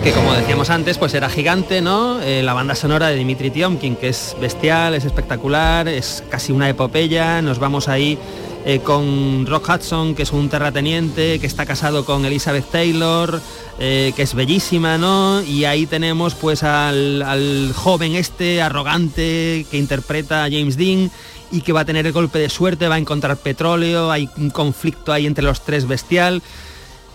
[0.05, 2.21] Que como decíamos antes, pues era gigante, ¿no?
[2.21, 6.69] Eh, la banda sonora de Dimitri Tiomkin, que es bestial, es espectacular, es casi una
[6.69, 8.19] epopeya, nos vamos ahí
[8.67, 13.41] eh, con Rock Hudson, que es un terrateniente, que está casado con Elizabeth Taylor,
[13.79, 15.43] eh, que es bellísima, ¿no?
[15.43, 21.11] Y ahí tenemos pues al, al joven este, arrogante, que interpreta a James Dean
[21.51, 24.51] y que va a tener el golpe de suerte, va a encontrar petróleo, hay un
[24.51, 26.43] conflicto ahí entre los tres bestial.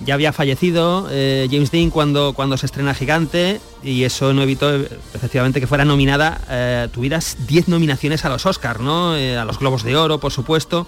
[0.05, 4.73] Ya había fallecido eh, James Dean cuando, cuando se estrena Gigante y eso no evitó
[4.73, 9.15] eh, efectivamente que fuera nominada, eh, tuvieras 10 nominaciones a los Oscars, ¿no?
[9.15, 10.87] Eh, a los Globos de Oro, por supuesto.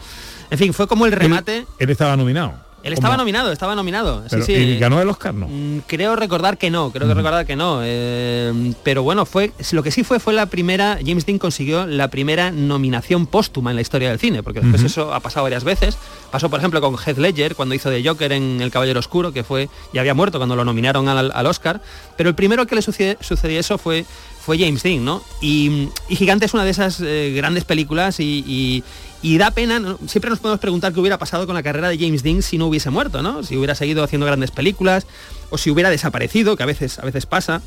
[0.50, 1.66] En fin, fue como el remate.
[1.78, 2.54] Él estaba nominado.
[2.84, 3.22] Él estaba ¿Cómo?
[3.24, 4.22] nominado, estaba nominado.
[4.24, 4.54] Sí, Pero- sí.
[4.54, 5.34] ¿Y ganó el Oscar?
[5.34, 5.48] No.
[5.48, 7.82] Mm, Creo recordar que no, creo que recordar que no.
[7.84, 12.08] eh, pero bueno, fue lo que sí fue fue la primera, James Dean consiguió la
[12.10, 15.98] primera nominación póstuma en la historia del cine, porque después eso ha pasado varias veces.
[16.32, 19.44] Pasó, por ejemplo, con Heath Ledger cuando hizo de Joker en El Caballero Oscuro, que
[19.44, 21.82] fue ya había muerto cuando lo nominaron al, al Oscar.
[22.18, 24.06] Pero el primero que le sucede- sucedió eso fue
[24.44, 25.22] fue James Dean, ¿no?
[25.40, 28.84] Y, y Gigante es una de esas eh, grandes películas y, y-
[29.22, 32.24] y da pena, siempre nos podemos preguntar qué hubiera pasado con la carrera de James
[32.24, 33.44] Dean si no hubiese muerto, ¿no?
[33.44, 35.06] Si hubiera seguido haciendo grandes películas
[35.50, 37.62] o si hubiera desaparecido, que a veces, a veces pasa.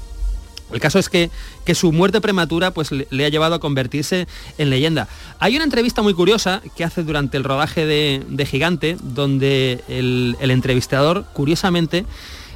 [0.73, 1.31] El caso es que,
[1.65, 4.27] que su muerte prematura pues, le, ha llevado a convertirse
[4.59, 5.09] en leyenda.
[5.39, 10.51] Hay una entrevista muy curiosa que hace durante el rodaje de, de Gigante, donde el
[10.51, 12.07] entrevistador, curiosamente,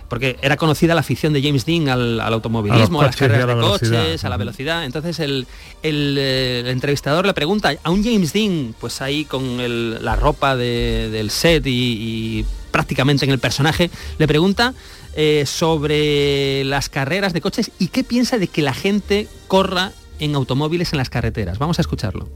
[0.09, 3.47] porque era conocida la afición de James Dean al, al automovilismo, A las a carreras
[3.47, 4.03] la de velocidad.
[4.05, 4.85] coches, a la velocidad.
[4.85, 5.47] Entonces el,
[5.83, 10.17] el, eh, el entrevistador le pregunta a un James Dean, pues ahí con el- la
[10.17, 14.75] ropa de- del set y, y prácticamente en el personaje, le pregunta
[15.15, 20.35] eh, sobre las carreras de coches y qué piensa de que la gente corra en
[20.35, 21.59] automóviles en las carreteras.
[21.59, 22.29] Vamos a escucharlo.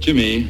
[0.00, 0.48] Jimmy,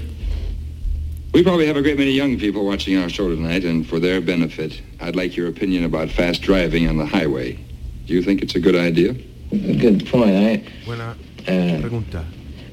[1.35, 4.21] we probably have a great many young people watching our show tonight, and for their
[4.21, 7.59] benefit, I'd like your opinion about fast driving on the highway.
[8.07, 9.15] Do you think it's a good idea?
[9.51, 10.31] Good point.
[10.31, 11.17] I Buena
[11.49, 12.25] uh, pregunta.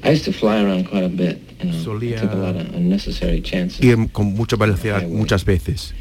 [0.04, 1.38] I used to fly around quite a bit.
[1.58, 3.84] You know, Solía took a lot of unnecessary chances.
[3.84, 5.92] Ir con mucha velocidad muchas veces.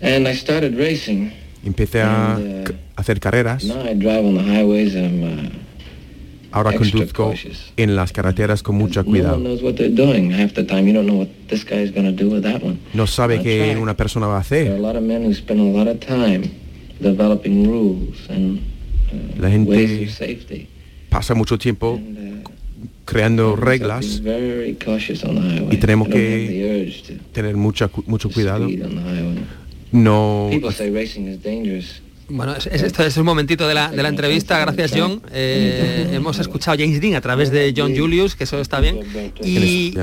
[0.00, 1.32] And I started racing.
[1.62, 3.64] Empecé a And, uh, hacer carreras.
[3.64, 4.94] Now I drive on the highways.
[4.96, 5.59] I'm uh,
[6.52, 7.32] Ahora conduzco
[7.76, 9.36] en las carreteras con mucho cuidado.
[9.38, 10.86] knows what they're doing half the time.
[10.88, 12.78] You don't know what this guy's going to do with that one.
[12.92, 14.76] No sabe qué una persona va a There are hacer.
[14.76, 16.50] a lot of men who spend a lot of time
[17.00, 18.58] developing rules and
[19.12, 20.08] uh, La gente
[21.08, 22.00] pasa mucho tiempo
[23.04, 25.74] creando So be reglas very cautious on the highway.
[25.74, 28.66] y tenemos que tener mucha cu- mucho cuidado.
[28.68, 29.38] speed on the highway.
[29.92, 30.50] No
[32.30, 35.20] Bueno, es, es- esto es un momentito de la, de la entrevista, gracias John.
[35.32, 39.00] Eh, hemos escuchado a James Dean a través de John Julius, que eso está bien.
[39.42, 39.94] Y,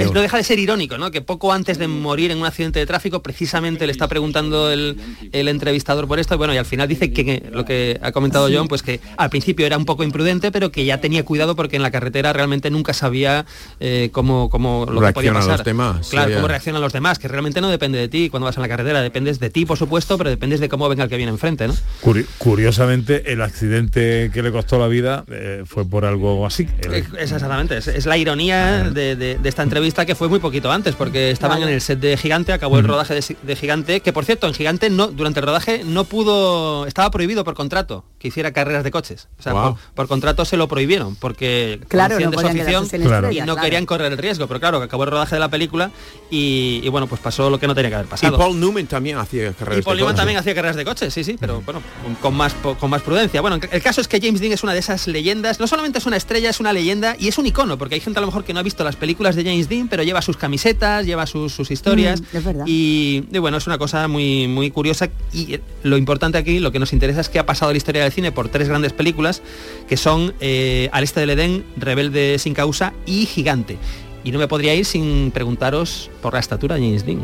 [0.00, 1.10] es- no deja de ser irónico, ¿no?
[1.10, 4.96] Que poco antes de morir en un accidente de tráfico, precisamente le está preguntando el,
[5.32, 6.34] el entrevistador por esto.
[6.34, 9.30] Y bueno, y al final dice que, lo que ha comentado John, pues que al
[9.30, 12.70] principio era un poco imprudente, pero que ya tenía cuidado porque en la carretera realmente
[12.70, 13.46] nunca sabía
[13.80, 15.58] eh, cómo, cómo lo que podía pasar.
[15.58, 18.44] los demás, Claro, sí, cómo reaccionan los demás, que realmente no depende de ti cuando
[18.46, 21.10] vas en la carretera, dependes de ti, por supuesto, pero dependes de cómo venga el
[21.10, 21.74] que viene enfrente, ¿no?
[22.02, 26.68] Curi- curiosamente, el accidente que le costó la vida eh, fue por algo así.
[26.82, 30.38] El- Es exactamente, es, es la ironía de, de- de esta entrevista que fue muy
[30.38, 34.12] poquito antes, porque estaban en el set de Gigante, acabó el rodaje de, Gigante, que
[34.12, 38.28] por cierto, en Gigante no, durante el rodaje no pudo, estaba prohibido por contrato que
[38.28, 39.28] hiciera carreras de coches.
[39.38, 39.62] O sea, Wow.
[39.74, 43.06] por, por contrato se lo prohibieron, porque Claro, no de su podían afición quedarse sin
[43.06, 43.26] Claro.
[43.28, 43.64] estrella, y no claro.
[43.64, 45.90] querían correr el riesgo, pero claro, que acabó el rodaje de la película
[46.30, 48.38] y, y bueno, pues pasó lo que no tenía que haber Y pasado.
[48.38, 51.24] Paul Newman también hacía carreras Y Paul de Newman también hacía carreras de coches, sí,
[51.24, 51.82] sí, pero bueno,
[52.20, 53.40] con más, con más prudencia.
[53.40, 56.06] Bueno, el caso es que James Dean es una de esas leyendas, no solamente es
[56.06, 58.44] una estrella, es una leyenda y es un icono, porque hay gente a lo mejor
[58.44, 61.52] que no ha visto las películas de James Dean, pero lleva sus camisetas, lleva sus,
[61.52, 62.20] sus historias.
[62.20, 62.64] Mm, es verdad.
[62.66, 66.78] Y, y bueno, es una cosa muy, muy curiosa y lo importante aquí, lo que
[66.78, 69.42] nos interesa es que ha pasado la historia del cine por tres grandes películas,
[69.88, 73.78] que son eh, Al este del Edén, Rebelde sin causa y Gigante.
[74.26, 77.20] Y no me podría ir sin preguntaros por la estatura de James Dean.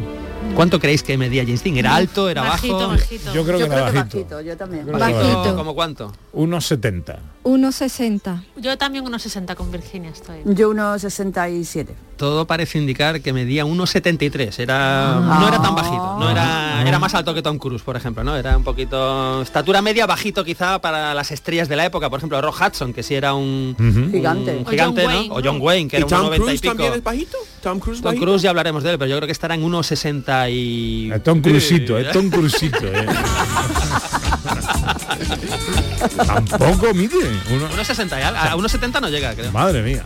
[0.55, 1.77] ¿Cuánto creéis que medía James Dean?
[1.77, 2.31] ¿Era alto?
[2.31, 2.91] ¿Era Bajito, bajo?
[2.91, 3.35] bajito.
[3.35, 4.17] Yo creo que Yo era creo que bajito.
[4.19, 4.87] bajito, yo también.
[4.87, 5.19] Bajito.
[5.19, 5.57] bajito.
[5.57, 6.13] ¿Cómo cuánto?
[6.35, 7.19] Unos 70.
[7.45, 8.45] 1,60.
[8.57, 10.39] Yo también unos 60 con Virginia estoy.
[10.45, 11.95] Yo unos 67.
[12.17, 14.61] Todo parece indicar que medía 1,73.
[14.61, 16.17] Era, no era tan bajito.
[16.21, 18.23] No era, era más alto que Tom Cruise, por ejemplo.
[18.25, 18.35] ¿no?
[18.37, 19.43] Era un poquito...
[19.43, 22.09] Estatura media, bajito quizá para las estrellas de la época.
[22.09, 23.75] Por ejemplo, Rock Hudson, que sí era un...
[24.13, 24.57] Gigante.
[24.57, 25.19] un O gigante, John ¿no?
[25.19, 26.73] Wayne, O John Wayne, que ¿Y era Tom 1,90 y Cruise pico.
[26.75, 27.37] también es bajito?
[27.63, 28.25] Tom Cruise Tom bajito?
[28.25, 31.11] Cruise ya hablaremos de él, pero yo creo que estará en 1,60 y...
[31.13, 32.87] Eh, Tom Cruisito, eh, Tom Cruisito.
[32.87, 33.07] eh.
[36.17, 37.17] Tampoco mide.
[37.51, 38.41] Uno- 1,60 y algo.
[38.41, 39.53] A 1,70 no llega, creo.
[39.53, 40.03] Madre mía.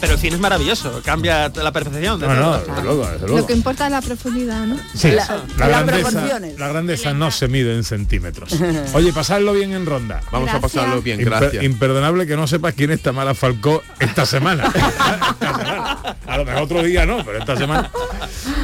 [0.00, 2.18] Pero el cine es maravilloso, cambia la percepción.
[2.20, 3.38] de No, no, desde luego, desde luego.
[3.38, 4.76] Lo que importa es la profundidad, ¿no?
[4.94, 8.54] Sí, La- la, grandeza, la grandeza no se mide en centímetros.
[8.94, 10.20] Oye, pasadlo bien en ronda.
[10.32, 11.64] Vamos a pasarlo bien, Imper- gracias.
[11.64, 14.64] imperdonable que no sepas quién es Tamara Falcó esta semana.
[14.74, 16.16] Esta semana.
[16.26, 17.90] A lo mejor otro día no, pero esta semana.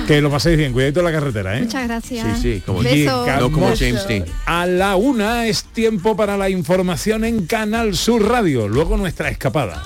[0.06, 1.62] Que lo paséis bien, cuidadito en la carretera, ¿eh?
[1.62, 2.38] Muchas gracias.
[2.40, 3.26] Sí, sí, como Besos.
[3.40, 4.24] no como James Dean.
[4.46, 8.68] A la una es tiempo para la información en Canal Sur Radio.
[8.68, 9.82] Luego nuestra escapada.